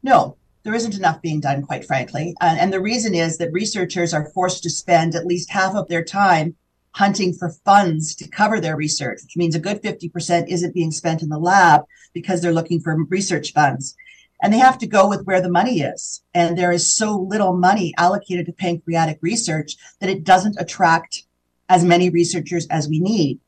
No, 0.04 0.36
there 0.62 0.72
isn't 0.72 0.94
enough 0.94 1.20
being 1.20 1.40
done, 1.40 1.62
quite 1.62 1.84
frankly. 1.84 2.32
Uh, 2.40 2.58
and 2.60 2.72
the 2.72 2.80
reason 2.80 3.12
is 3.12 3.38
that 3.38 3.50
researchers 3.50 4.14
are 4.14 4.30
forced 4.30 4.62
to 4.62 4.70
spend 4.70 5.16
at 5.16 5.26
least 5.26 5.50
half 5.50 5.74
of 5.74 5.88
their 5.88 6.04
time 6.04 6.54
hunting 6.92 7.34
for 7.34 7.50
funds 7.64 8.14
to 8.14 8.28
cover 8.28 8.60
their 8.60 8.76
research, 8.76 9.18
which 9.24 9.36
means 9.36 9.56
a 9.56 9.60
good 9.60 9.82
50% 9.82 10.46
isn't 10.46 10.74
being 10.74 10.92
spent 10.92 11.22
in 11.22 11.28
the 11.28 11.38
lab 11.38 11.82
because 12.14 12.40
they're 12.40 12.52
looking 12.52 12.80
for 12.80 12.96
research 13.06 13.52
funds. 13.52 13.96
And 14.42 14.52
they 14.52 14.58
have 14.58 14.78
to 14.78 14.86
go 14.86 15.08
with 15.08 15.24
where 15.24 15.40
the 15.40 15.50
money 15.50 15.80
is. 15.80 16.22
And 16.34 16.56
there 16.56 16.72
is 16.72 16.94
so 16.94 17.18
little 17.18 17.56
money 17.56 17.94
allocated 17.98 18.46
to 18.46 18.52
pancreatic 18.52 19.18
research 19.20 19.76
that 20.00 20.10
it 20.10 20.24
doesn't 20.24 20.56
attract 20.58 21.24
as 21.68 21.84
many 21.84 22.10
researchers 22.10 22.66
as 22.68 22.88
we 22.88 23.00
need. 23.00 23.38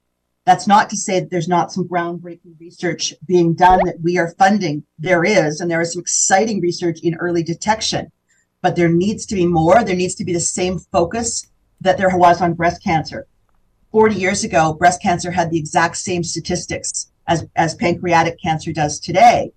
That's 0.45 0.67
not 0.67 0.91
to 0.91 0.97
say 0.97 1.21
that 1.21 1.31
there's 1.31 1.49
not 1.49 1.73
some 1.73 1.89
groundbreaking 1.89 2.59
research 2.59 3.15
being 3.27 3.55
done 3.55 3.81
that 3.85 4.01
we 4.03 4.19
are 4.19 4.35
funding. 4.39 4.85
There 4.99 5.25
is, 5.25 5.61
and 5.61 5.71
there 5.71 5.81
is 5.81 5.93
some 5.93 6.01
exciting 6.01 6.61
research 6.61 7.01
in 7.03 7.15
early 7.15 7.43
detection, 7.43 8.11
but 8.61 8.75
there 8.75 8.89
needs 8.89 9.25
to 9.27 9.35
be 9.35 9.47
more. 9.47 9.85
There 9.85 9.97
needs 9.97 10.17
to 10.17 10.25
be 10.25 10.33
the 10.33 10.41
same 10.41 10.79
focus 10.79 11.49
that 11.81 11.97
there 11.97 12.17
was 12.17 12.41
on 12.41 12.55
breast 12.55 12.83
cancer. 12.83 13.27
40 13.93 14.17
years 14.17 14.43
ago, 14.43 14.73
breast 14.73 15.03
cancer 15.03 15.31
had 15.31 15.51
the 15.51 15.59
exact 15.59 15.97
same 15.97 16.25
statistics 16.25 17.13
as, 17.29 17.47
as 17.55 17.75
pancreatic 17.75 18.41
cancer 18.41 18.73
does 18.73 18.99
today. 18.99 19.53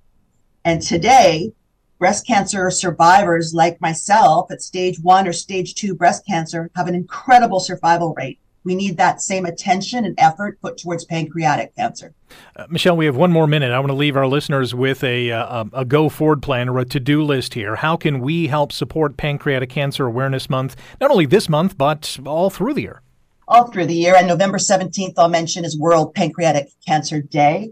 And 0.65 0.81
today, 0.81 1.53
breast 1.99 2.25
cancer 2.25 2.71
survivors 2.71 3.53
like 3.53 3.79
myself 3.79 4.51
at 4.51 4.63
stage 4.63 4.99
one 4.99 5.27
or 5.27 5.33
stage 5.33 5.75
two 5.75 5.93
breast 5.93 6.25
cancer 6.25 6.71
have 6.75 6.87
an 6.87 6.95
incredible 6.95 7.59
survival 7.59 8.15
rate. 8.17 8.39
We 8.63 8.73
need 8.73 8.97
that 8.97 9.21
same 9.21 9.45
attention 9.45 10.05
and 10.05 10.15
effort 10.17 10.59
put 10.59 10.79
towards 10.79 11.05
pancreatic 11.05 11.75
cancer. 11.75 12.15
Uh, 12.55 12.65
Michelle, 12.67 12.97
we 12.97 13.05
have 13.05 13.15
one 13.15 13.31
more 13.31 13.45
minute. 13.45 13.71
I 13.71 13.77
want 13.77 13.91
to 13.91 13.95
leave 13.95 14.17
our 14.17 14.25
listeners 14.25 14.73
with 14.73 15.03
a, 15.03 15.31
uh, 15.31 15.65
a 15.71 15.85
go 15.85 16.09
forward 16.09 16.41
plan 16.41 16.67
or 16.67 16.79
a 16.79 16.85
to 16.85 16.99
do 16.99 17.23
list 17.23 17.53
here. 17.53 17.75
How 17.75 17.95
can 17.95 18.19
we 18.19 18.47
help 18.47 18.71
support 18.71 19.17
Pancreatic 19.17 19.69
Cancer 19.69 20.07
Awareness 20.07 20.49
Month, 20.49 20.75
not 20.99 21.11
only 21.11 21.27
this 21.27 21.47
month, 21.47 21.77
but 21.77 22.17
all 22.25 22.49
through 22.49 22.73
the 22.73 22.81
year? 22.81 23.03
All 23.47 23.67
through 23.67 23.85
the 23.85 23.93
year. 23.93 24.15
And 24.15 24.27
November 24.27 24.57
17th, 24.57 25.13
I'll 25.15 25.29
mention, 25.29 25.63
is 25.63 25.77
World 25.77 26.15
Pancreatic 26.15 26.69
Cancer 26.87 27.21
Day. 27.21 27.69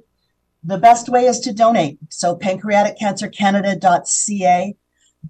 The 0.63 0.77
best 0.77 1.09
way 1.09 1.25
is 1.25 1.39
to 1.41 1.51
donate. 1.53 1.99
So, 2.09 2.37
pancreaticcancercanada.ca. 2.37 4.75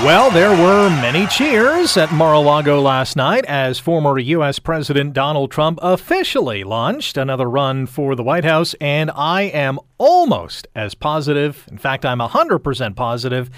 Well, 0.05 0.31
there 0.31 0.51
were 0.51 0.91
many 0.91 1.27
cheers 1.27 1.97
at 1.97 2.13
Mar 2.13 2.35
a 2.35 2.39
Lago 2.39 2.81
last 2.81 3.17
night 3.17 3.47
as 3.47 3.79
former 3.79 4.19
U.S. 4.19 4.59
President 4.59 5.15
Donald 5.15 5.51
Trump 5.51 5.79
officially 5.81 6.63
launched 6.63 7.17
another 7.17 7.49
run 7.49 7.87
for 7.87 8.15
the 8.15 8.23
White 8.23 8.45
House, 8.45 8.75
and 8.79 9.11
I 9.15 9.43
am 9.43 9.79
almost 9.97 10.69
as 10.77 10.95
positive, 10.95 11.67
in 11.71 11.79
fact, 11.79 12.05
I'm 12.05 12.21
100% 12.21 12.95
positive, 12.95 13.51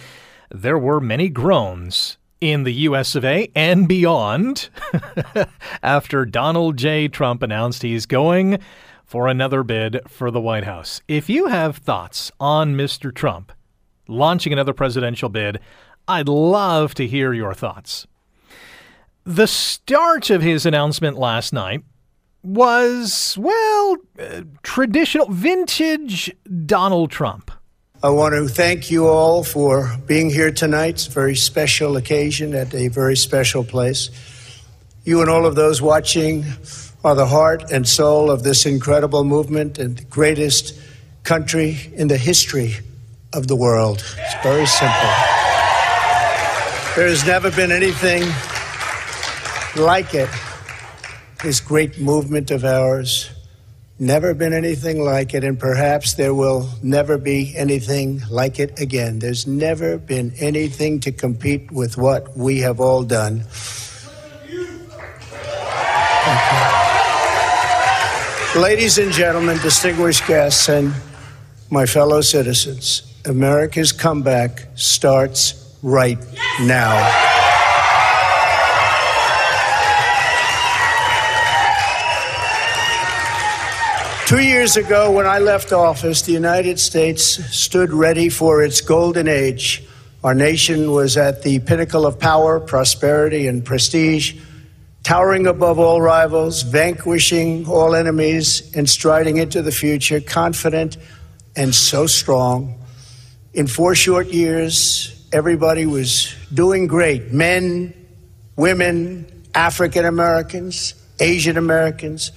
there 0.50 0.78
were 0.78 1.00
many 1.00 1.28
groans 1.28 2.18
in 2.42 2.64
the 2.64 2.72
US 2.72 3.14
of 3.14 3.24
A 3.24 3.48
and 3.54 3.86
beyond 3.86 4.68
after 5.82 6.26
Donald 6.26 6.76
J. 6.76 7.06
Trump 7.06 7.40
announced 7.40 7.82
he's 7.82 8.04
going 8.04 8.58
for 9.06 9.28
another 9.28 9.62
bid 9.62 10.00
for 10.08 10.28
the 10.32 10.40
White 10.40 10.64
House. 10.64 11.00
If 11.06 11.30
you 11.30 11.46
have 11.46 11.76
thoughts 11.76 12.32
on 12.40 12.74
Mr. 12.74 13.14
Trump 13.14 13.52
launching 14.08 14.52
another 14.52 14.72
presidential 14.72 15.28
bid, 15.28 15.60
I'd 16.08 16.28
love 16.28 16.94
to 16.94 17.06
hear 17.06 17.32
your 17.32 17.54
thoughts. 17.54 18.08
The 19.22 19.46
start 19.46 20.28
of 20.28 20.42
his 20.42 20.66
announcement 20.66 21.16
last 21.16 21.52
night 21.52 21.84
was, 22.42 23.38
well, 23.38 23.98
uh, 24.18 24.42
traditional, 24.64 25.30
vintage 25.30 26.34
Donald 26.66 27.12
Trump. 27.12 27.51
I 28.04 28.10
want 28.10 28.34
to 28.34 28.48
thank 28.48 28.90
you 28.90 29.06
all 29.06 29.44
for 29.44 29.96
being 30.06 30.28
here 30.28 30.50
tonight. 30.50 30.94
It's 30.94 31.06
a 31.06 31.10
very 31.10 31.36
special 31.36 31.96
occasion 31.96 32.52
at 32.52 32.74
a 32.74 32.88
very 32.88 33.16
special 33.16 33.62
place. 33.62 34.10
You 35.04 35.20
and 35.20 35.30
all 35.30 35.46
of 35.46 35.54
those 35.54 35.80
watching 35.80 36.44
are 37.04 37.14
the 37.14 37.26
heart 37.26 37.70
and 37.70 37.86
soul 37.86 38.28
of 38.28 38.42
this 38.42 38.66
incredible 38.66 39.22
movement 39.22 39.78
and 39.78 39.98
the 39.98 40.04
greatest 40.06 40.76
country 41.22 41.92
in 41.94 42.08
the 42.08 42.16
history 42.18 42.74
of 43.32 43.46
the 43.46 43.54
world. 43.54 44.02
It's 44.18 44.42
very 44.42 44.66
simple. 44.66 45.10
There 46.96 47.06
has 47.06 47.24
never 47.24 47.52
been 47.52 47.70
anything 47.70 48.24
like 49.76 50.12
it. 50.12 50.28
This 51.44 51.60
great 51.60 52.00
movement 52.00 52.50
of 52.50 52.64
ours, 52.64 53.30
never 53.98 54.34
been 54.34 54.52
anything 54.52 55.02
like 55.02 55.34
it, 55.34 55.44
and 55.44 55.58
perhaps 55.58 56.14
there 56.14 56.34
will 56.34 56.68
never 56.82 57.18
be 57.18 57.54
anything 57.56 58.22
like 58.30 58.58
it 58.58 58.80
again. 58.80 59.18
There's 59.18 59.46
never 59.46 59.98
been 59.98 60.32
anything 60.38 61.00
to 61.00 61.12
compete 61.12 61.70
with 61.70 61.96
what 61.96 62.36
we 62.36 62.60
have 62.60 62.80
all 62.80 63.02
done. 63.02 63.44
Ladies 68.54 68.98
and 68.98 69.10
gentlemen, 69.12 69.58
distinguished 69.58 70.26
guests, 70.26 70.68
and 70.68 70.92
my 71.70 71.86
fellow 71.86 72.20
citizens, 72.20 73.02
America's 73.24 73.92
comeback 73.92 74.68
starts 74.74 75.74
right 75.82 76.18
now. 76.60 77.31
Two 84.32 84.42
years 84.42 84.78
ago, 84.78 85.10
when 85.10 85.26
I 85.26 85.40
left 85.40 85.74
office, 85.74 86.22
the 86.22 86.32
United 86.32 86.80
States 86.80 87.22
stood 87.54 87.92
ready 87.92 88.30
for 88.30 88.62
its 88.62 88.80
golden 88.80 89.28
age. 89.28 89.84
Our 90.24 90.32
nation 90.32 90.90
was 90.90 91.18
at 91.18 91.42
the 91.42 91.58
pinnacle 91.58 92.06
of 92.06 92.18
power, 92.18 92.58
prosperity, 92.58 93.46
and 93.46 93.62
prestige, 93.62 94.40
towering 95.02 95.46
above 95.46 95.78
all 95.78 96.00
rivals, 96.00 96.62
vanquishing 96.62 97.66
all 97.66 97.94
enemies, 97.94 98.74
and 98.74 98.88
striding 98.88 99.36
into 99.36 99.60
the 99.60 99.70
future, 99.70 100.18
confident 100.18 100.96
and 101.54 101.74
so 101.74 102.06
strong. 102.06 102.80
In 103.52 103.66
four 103.66 103.94
short 103.94 104.28
years, 104.28 105.28
everybody 105.30 105.84
was 105.84 106.34
doing 106.54 106.86
great 106.86 107.32
men, 107.32 107.92
women, 108.56 109.30
African 109.54 110.06
Americans, 110.06 110.94
Asian 111.20 111.58
Americans, 111.58 112.32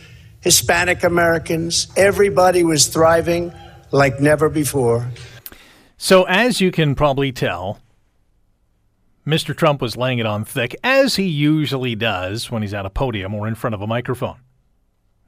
Hispanic 0.45 1.03
Americans. 1.03 1.87
Everybody 1.97 2.63
was 2.63 2.85
thriving 2.87 3.51
like 3.91 4.21
never 4.21 4.47
before. 4.47 5.09
So, 5.97 6.23
as 6.25 6.61
you 6.61 6.71
can 6.71 6.93
probably 6.93 7.31
tell, 7.31 7.79
Mr. 9.25 9.57
Trump 9.57 9.81
was 9.81 9.97
laying 9.97 10.19
it 10.19 10.27
on 10.27 10.45
thick, 10.45 10.75
as 10.83 11.15
he 11.15 11.23
usually 11.23 11.95
does 11.95 12.51
when 12.51 12.61
he's 12.61 12.75
at 12.75 12.85
a 12.85 12.91
podium 12.91 13.33
or 13.33 13.47
in 13.47 13.55
front 13.55 13.73
of 13.73 13.81
a 13.81 13.87
microphone. 13.87 14.37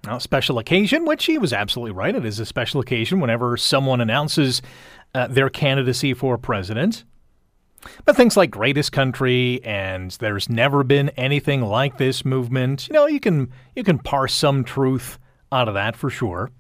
Now, 0.06 0.20
special 0.20 0.60
occasion, 0.60 1.04
which 1.04 1.26
he 1.26 1.40
was 1.40 1.52
absolutely 1.52 1.94
right. 1.94 2.16
It 2.16 2.24
is 2.24 2.40
a 2.40 2.46
special 2.46 2.80
occasion 2.80 3.20
whenever 3.20 3.58
someone 3.58 4.02
announces 4.02 4.62
uh, 5.16 5.26
their 5.26 5.50
candidacy 5.50 6.14
for 6.14 6.38
president. 6.38 7.06
But 8.06 8.16
things 8.16 8.38
like 8.38 8.52
greatest 8.52 8.92
country 8.92 9.62
and 9.64 10.12
there's 10.12 10.50
never 10.50 10.84
been 10.84 11.10
anything 11.10 11.62
like 11.62 11.98
this 11.98 12.26
movement, 12.26 12.88
you 12.88 12.94
know, 12.94 13.08
you 13.08 13.20
can 13.20 13.52
you 13.76 13.84
can 13.84 14.00
parse 14.00 14.34
some 14.34 14.64
truth 14.64 15.20
out 15.52 15.68
of 15.68 15.74
that 15.74 15.96
for 15.96 16.10
sure. 16.10 16.52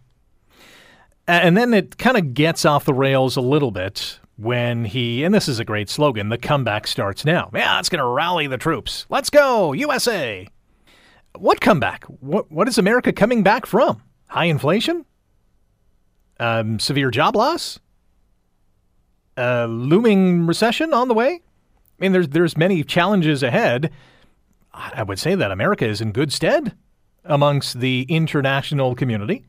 And 1.28 1.58
then 1.58 1.74
it 1.74 1.98
kind 1.98 2.18
of 2.18 2.34
gets 2.34 2.64
off 2.64 2.86
the 2.86 2.94
rails 2.94 3.36
a 3.36 3.42
little 3.42 3.72
bit 3.72 4.20
when 4.38 4.86
he, 4.86 5.24
and 5.24 5.34
this 5.34 5.48
is 5.48 5.60
a 5.60 5.66
great 5.66 5.90
slogan, 5.90 6.30
the 6.30 6.38
comeback 6.38 6.88
starts 6.88 7.26
now. 7.26 7.50
Yeah, 7.54 7.80
it's 7.80 7.90
to 7.90 8.06
rally 8.06 8.48
the 8.48 8.58
troops. 8.58 9.06
Let's 9.10 9.30
go, 9.30 9.74
USA. 9.74 10.48
What 11.38 11.60
comeback? 11.60 12.06
What, 12.06 12.52
what 12.52 12.68
is 12.68 12.78
America 12.78 13.12
coming 13.12 13.44
back 13.44 13.66
from? 13.66 14.02
High 14.30 14.46
inflation? 14.46 15.06
Um, 16.40 16.80
severe 16.80 17.12
job 17.12 17.36
loss? 17.36 17.80
A 19.38 19.68
looming 19.68 20.48
recession 20.48 20.94
on 20.94 21.08
the 21.08 21.14
way? 21.14 21.28
I 21.30 21.40
mean, 22.00 22.12
there's, 22.12 22.30
there's 22.30 22.58
many 22.58 22.84
challenges 22.84 23.44
ahead. 23.44 23.92
I 24.74 25.04
would 25.04 25.20
say 25.20 25.36
that 25.36 25.52
America 25.52 25.86
is 25.86 26.02
in 26.02 26.12
good 26.12 26.34
stead 26.34 26.76
amongst 27.24 27.80
the 27.80 28.06
international 28.10 28.96
community. 28.96 29.46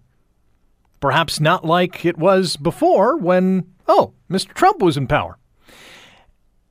Perhaps 1.01 1.41
not 1.41 1.65
like 1.65 2.05
it 2.05 2.19
was 2.19 2.57
before 2.57 3.17
when, 3.17 3.73
oh, 3.87 4.13
Mr. 4.31 4.53
Trump 4.55 4.83
was 4.83 4.97
in 4.97 5.07
power. 5.07 5.39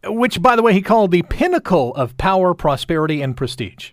Which, 0.06 0.42
by 0.42 0.56
the 0.56 0.62
way, 0.62 0.74
he 0.74 0.82
called 0.82 1.12
the 1.12 1.24
pinnacle 1.24 1.96
of 1.96 2.18
power, 2.18 2.54
prosperity, 2.54 3.22
and 3.22 3.36
prestige. 3.36 3.92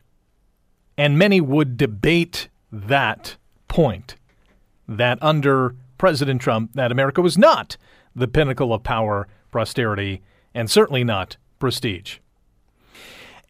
And 0.97 1.19
many 1.19 1.41
would 1.41 1.77
debate 1.77 2.49
that 2.71 3.37
point 3.69 4.17
that 4.87 5.19
under 5.23 5.75
President 5.99 6.41
Trump, 6.41 6.73
that 6.75 6.93
America 6.93 7.23
was 7.23 7.39
not 7.39 7.77
the 8.15 8.29
pinnacle 8.29 8.73
of 8.73 8.83
power, 8.83 9.29
prosperity, 9.51 10.23
and 10.55 10.71
certainly 10.71 11.05
not 11.05 11.37
prestige. 11.59 12.19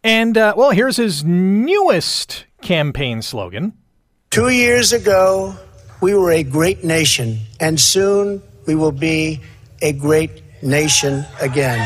And, 0.03 0.37
uh, 0.37 0.55
well, 0.57 0.71
here's 0.71 0.97
his 0.97 1.25
newest 1.25 2.47
campaign 2.61 3.23
slogan. 3.23 3.73
Two 4.31 4.49
years 4.49 4.93
ago, 4.93 5.57
we 6.01 6.15
were 6.15 6.31
a 6.31 6.43
great 6.43 6.85
nation, 6.85 7.39
and 7.61 7.81
soon 7.81 8.43
we 8.67 8.75
will 8.75 8.93
be 8.93 9.41
a 9.81 9.93
great 9.93 10.43
nation 10.63 11.25
again. 11.41 11.81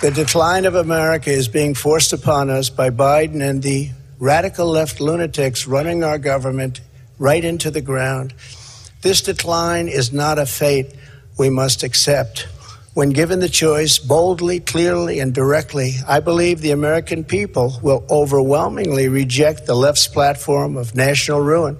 The 0.00 0.12
decline 0.12 0.64
of 0.64 0.76
America 0.76 1.30
is 1.30 1.48
being 1.48 1.74
forced 1.74 2.12
upon 2.12 2.50
us 2.50 2.70
by 2.70 2.90
Biden 2.90 3.42
and 3.42 3.60
the 3.60 3.90
radical 4.18 4.66
left 4.66 5.00
lunatics 5.00 5.66
running 5.66 6.02
our 6.02 6.18
government 6.18 6.80
right 7.18 7.44
into 7.44 7.70
the 7.70 7.80
ground. 7.80 8.34
This 9.02 9.22
decline 9.22 9.88
is 9.88 10.12
not 10.12 10.38
a 10.38 10.46
fate 10.46 10.94
we 11.38 11.50
must 11.50 11.82
accept. 11.82 12.48
When 12.94 13.10
given 13.10 13.38
the 13.38 13.48
choice, 13.48 13.98
boldly, 13.98 14.58
clearly, 14.58 15.20
and 15.20 15.32
directly, 15.32 15.94
I 16.06 16.18
believe 16.18 16.60
the 16.60 16.72
American 16.72 17.22
people 17.22 17.78
will 17.80 18.04
overwhelmingly 18.10 19.08
reject 19.08 19.66
the 19.66 19.76
left's 19.76 20.08
platform 20.08 20.76
of 20.76 20.96
national 20.96 21.40
ruin. 21.40 21.78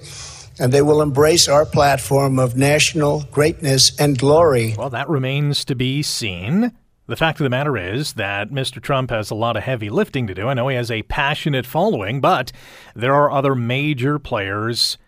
And 0.61 0.73
they 0.73 0.83
will 0.83 1.03
embrace 1.03 1.49
our 1.49 1.67
platform 1.67 2.39
of 2.39 2.57
national 2.57 3.23
greatness 3.33 3.99
and 3.99 4.17
glory. 4.17 4.75
Well, 4.79 4.91
that 4.91 5.09
remains 5.09 5.65
to 5.65 5.75
be 5.75 6.03
seen. 6.03 6.73
The 7.09 7.17
fact 7.17 7.41
of 7.41 7.45
the 7.45 7.51
matter 7.51 7.79
is 7.79 8.13
that 8.13 8.51
Mr. 8.51 8.83
Trump 8.83 9.09
has 9.09 9.31
a 9.31 9.35
lot 9.35 9.57
of 9.57 9.63
heavy 9.63 9.89
lifting 9.89 10.27
to 10.27 10.35
do. 10.35 10.49
I 10.49 10.53
know 10.55 10.69
he 10.69 10.77
has 10.77 10.91
a 10.91 11.03
passionate 11.05 11.65
following, 11.65 12.21
but 12.21 12.53
there 12.95 13.15
are 13.15 13.31
other 13.31 13.55
major 13.55 14.19
players 14.19 14.99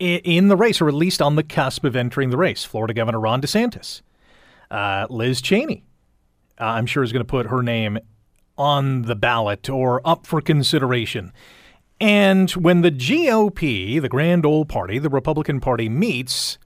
in 0.00 0.48
the 0.48 0.56
race, 0.56 0.80
or 0.80 0.88
at 0.88 0.94
least 0.94 1.22
on 1.22 1.36
the 1.36 1.44
cusp 1.44 1.84
of 1.84 1.94
entering 1.94 2.30
the 2.30 2.36
race. 2.36 2.64
Florida 2.64 2.92
Governor 2.92 3.20
Ron 3.20 3.40
DeSantis, 3.40 4.02
uh, 4.72 5.06
Liz 5.08 5.40
Cheney, 5.40 5.84
uh, 6.60 6.64
I'm 6.64 6.86
sure 6.86 7.04
is 7.04 7.12
going 7.12 7.24
to 7.24 7.30
put 7.30 7.46
her 7.46 7.62
name 7.62 7.98
on 8.58 9.02
the 9.02 9.14
ballot 9.14 9.70
or 9.70 10.00
up 10.04 10.26
for 10.26 10.40
consideration. 10.40 11.32
And 12.00 12.50
when 12.52 12.80
the 12.80 12.90
GOP, 12.90 14.02
the 14.02 14.08
grand 14.08 14.44
old 14.44 14.68
party, 14.68 14.98
the 14.98 15.08
Republican 15.08 15.60
Party, 15.60 15.88
meets 15.88 16.58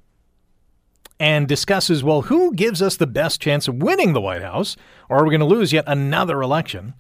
and 1.21 1.47
discusses, 1.47 2.03
well, 2.03 2.23
who 2.23 2.55
gives 2.55 2.83
us 2.83 2.97
the 2.97 3.07
best 3.07 3.41
chance 3.41 3.69
of 3.69 3.77
winning 3.77 4.13
the 4.13 4.21
White 4.21 4.43
House, 4.43 4.77
or 5.09 5.19
are 5.19 5.25
we 5.25 5.31
going 5.31 5.41
to 5.41 5.47
lose 5.47 5.73
yet 5.73 5.85
another 5.87 6.43
election? 6.43 6.95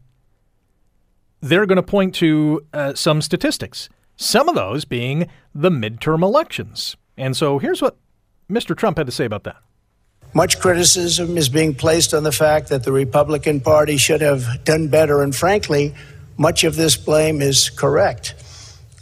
They're 1.40 1.66
going 1.66 1.76
to 1.76 1.82
point 1.82 2.14
to 2.16 2.66
uh, 2.72 2.94
some 2.94 3.20
statistics 3.20 3.88
some 4.16 4.48
of 4.48 4.54
those 4.54 4.84
being 4.84 5.28
the 5.54 5.70
midterm 5.70 6.22
elections. 6.22 6.96
And 7.16 7.36
so 7.36 7.58
here's 7.58 7.82
what 7.82 7.96
Mr. 8.50 8.76
Trump 8.76 8.98
had 8.98 9.06
to 9.06 9.12
say 9.12 9.24
about 9.24 9.44
that. 9.44 9.56
Much 10.34 10.58
criticism 10.58 11.36
is 11.38 11.48
being 11.48 11.74
placed 11.74 12.12
on 12.12 12.24
the 12.24 12.32
fact 12.32 12.68
that 12.68 12.82
the 12.82 12.92
Republican 12.92 13.60
Party 13.60 13.96
should 13.96 14.20
have 14.20 14.64
done 14.64 14.88
better, 14.88 15.22
and 15.22 15.34
frankly, 15.34 15.94
much 16.36 16.64
of 16.64 16.74
this 16.74 16.96
blame 16.96 17.40
is 17.40 17.70
correct. 17.70 18.34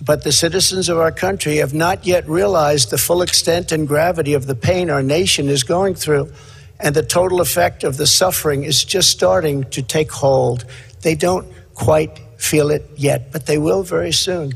But 0.04 0.24
the 0.24 0.32
citizens 0.32 0.88
of 0.88 0.98
our 0.98 1.12
country 1.12 1.58
have 1.58 1.74
not 1.74 2.04
yet 2.04 2.28
realized 2.28 2.90
the 2.90 2.98
full 2.98 3.22
extent 3.22 3.70
and 3.70 3.86
gravity 3.86 4.34
of 4.34 4.48
the 4.48 4.56
pain 4.56 4.90
our 4.90 5.02
nation 5.02 5.48
is 5.48 5.62
going 5.62 5.94
through, 5.94 6.32
and 6.80 6.92
the 6.96 7.04
total 7.04 7.40
effect 7.40 7.84
of 7.84 7.98
the 7.98 8.06
suffering 8.08 8.64
is 8.64 8.82
just 8.82 9.10
starting 9.10 9.62
to 9.70 9.80
take 9.80 10.10
hold. 10.10 10.64
They 11.02 11.14
don't 11.14 11.46
quite 11.74 12.18
feel 12.36 12.72
it 12.72 12.90
yet, 12.96 13.30
but 13.30 13.46
they 13.46 13.58
will 13.58 13.84
very 13.84 14.10
soon. 14.10 14.54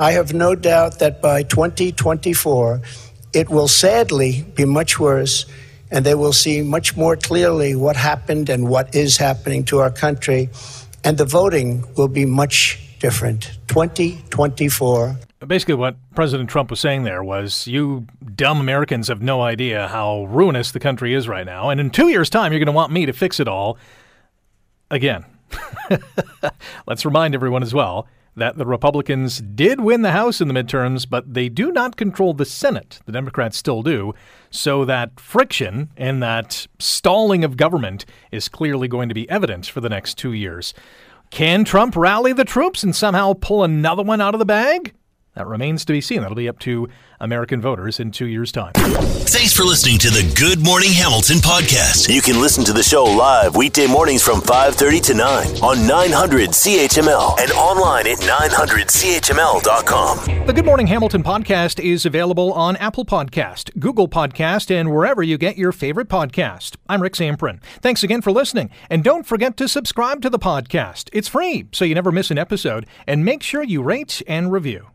I 0.00 0.10
have 0.12 0.34
no 0.34 0.56
doubt 0.56 0.98
that 0.98 1.22
by 1.22 1.44
2024, 1.44 2.80
it 3.34 3.48
will 3.48 3.68
sadly 3.68 4.42
be 4.56 4.64
much 4.64 4.98
worse, 4.98 5.46
and 5.92 6.04
they 6.04 6.16
will 6.16 6.32
see 6.32 6.62
much 6.62 6.96
more 6.96 7.16
clearly 7.16 7.76
what 7.76 7.94
happened 7.94 8.48
and 8.48 8.68
what 8.68 8.96
is 8.96 9.16
happening 9.16 9.64
to 9.66 9.78
our 9.78 9.92
country, 9.92 10.50
and 11.04 11.18
the 11.18 11.24
voting 11.24 11.84
will 11.94 12.08
be 12.08 12.26
much 12.26 12.80
different. 12.98 13.58
2024. 13.68 15.16
Basically, 15.46 15.74
what 15.74 15.96
President 16.14 16.48
Trump 16.48 16.70
was 16.70 16.80
saying 16.80 17.04
there 17.04 17.22
was 17.22 17.66
you 17.66 18.06
dumb 18.34 18.60
Americans 18.60 19.08
have 19.08 19.20
no 19.20 19.42
idea 19.42 19.88
how 19.88 20.24
ruinous 20.24 20.72
the 20.72 20.80
country 20.80 21.14
is 21.14 21.28
right 21.28 21.46
now. 21.46 21.70
And 21.70 21.80
in 21.80 21.90
two 21.90 22.08
years' 22.08 22.30
time, 22.30 22.52
you're 22.52 22.58
going 22.58 22.66
to 22.66 22.72
want 22.72 22.92
me 22.92 23.06
to 23.06 23.12
fix 23.12 23.38
it 23.38 23.46
all 23.46 23.78
again. 24.90 25.24
Let's 26.86 27.04
remind 27.04 27.34
everyone 27.34 27.62
as 27.62 27.74
well 27.74 28.08
that 28.36 28.58
the 28.58 28.66
Republicans 28.66 29.40
did 29.40 29.80
win 29.80 30.02
the 30.02 30.12
House 30.12 30.40
in 30.40 30.48
the 30.48 30.54
midterms, 30.54 31.08
but 31.08 31.32
they 31.32 31.48
do 31.48 31.72
not 31.72 31.96
control 31.96 32.34
the 32.34 32.44
Senate. 32.44 33.00
The 33.06 33.12
Democrats 33.12 33.56
still 33.56 33.82
do. 33.82 34.14
So 34.50 34.84
that 34.84 35.18
friction 35.18 35.90
and 35.96 36.22
that 36.22 36.66
stalling 36.78 37.44
of 37.44 37.56
government 37.56 38.04
is 38.30 38.48
clearly 38.48 38.88
going 38.88 39.08
to 39.08 39.14
be 39.14 39.28
evident 39.30 39.66
for 39.66 39.80
the 39.80 39.88
next 39.88 40.18
two 40.18 40.32
years. 40.34 40.74
Can 41.30 41.64
Trump 41.64 41.96
rally 41.96 42.32
the 42.32 42.44
troops 42.44 42.82
and 42.82 42.94
somehow 42.94 43.34
pull 43.34 43.64
another 43.64 44.02
one 44.02 44.20
out 44.20 44.34
of 44.34 44.38
the 44.38 44.46
bag? 44.46 44.94
That 45.36 45.46
remains 45.46 45.84
to 45.84 45.92
be 45.92 46.00
seen. 46.00 46.22
That'll 46.22 46.34
be 46.34 46.48
up 46.48 46.58
to 46.60 46.88
American 47.20 47.60
voters 47.60 48.00
in 48.00 48.10
two 48.10 48.24
years' 48.26 48.50
time. 48.50 48.72
Thanks 48.72 49.52
for 49.52 49.64
listening 49.64 49.98
to 49.98 50.08
the 50.08 50.32
Good 50.34 50.64
Morning 50.64 50.92
Hamilton 50.92 51.36
podcast. 51.38 52.08
You 52.12 52.22
can 52.22 52.40
listen 52.40 52.64
to 52.64 52.72
the 52.72 52.82
show 52.82 53.04
live 53.04 53.54
weekday 53.54 53.86
mornings 53.86 54.22
from 54.22 54.40
5:30 54.40 54.98
to 55.02 55.12
9 55.14 55.46
on 55.62 55.86
900 55.86 56.54
CHML 56.54 57.36
and 57.38 57.52
online 57.52 58.06
at 58.06 58.16
900CHML.com. 58.18 60.46
The 60.46 60.52
Good 60.54 60.64
Morning 60.64 60.86
Hamilton 60.86 61.22
podcast 61.22 61.84
is 61.84 62.06
available 62.06 62.54
on 62.54 62.76
Apple 62.76 63.04
Podcast, 63.04 63.78
Google 63.78 64.08
Podcast, 64.08 64.70
and 64.70 64.90
wherever 64.90 65.22
you 65.22 65.36
get 65.36 65.58
your 65.58 65.72
favorite 65.72 66.08
podcast. 66.08 66.76
I'm 66.88 67.02
Rick 67.02 67.12
Zamperin. 67.12 67.60
Thanks 67.82 68.02
again 68.02 68.22
for 68.22 68.32
listening, 68.32 68.70
and 68.88 69.04
don't 69.04 69.26
forget 69.26 69.58
to 69.58 69.68
subscribe 69.68 70.22
to 70.22 70.30
the 70.30 70.38
podcast. 70.38 71.10
It's 71.12 71.28
free, 71.28 71.66
so 71.72 71.84
you 71.84 71.94
never 71.94 72.10
miss 72.10 72.30
an 72.30 72.38
episode, 72.38 72.86
and 73.06 73.22
make 73.22 73.42
sure 73.42 73.62
you 73.62 73.82
rate 73.82 74.22
and 74.26 74.50
review. 74.50 74.86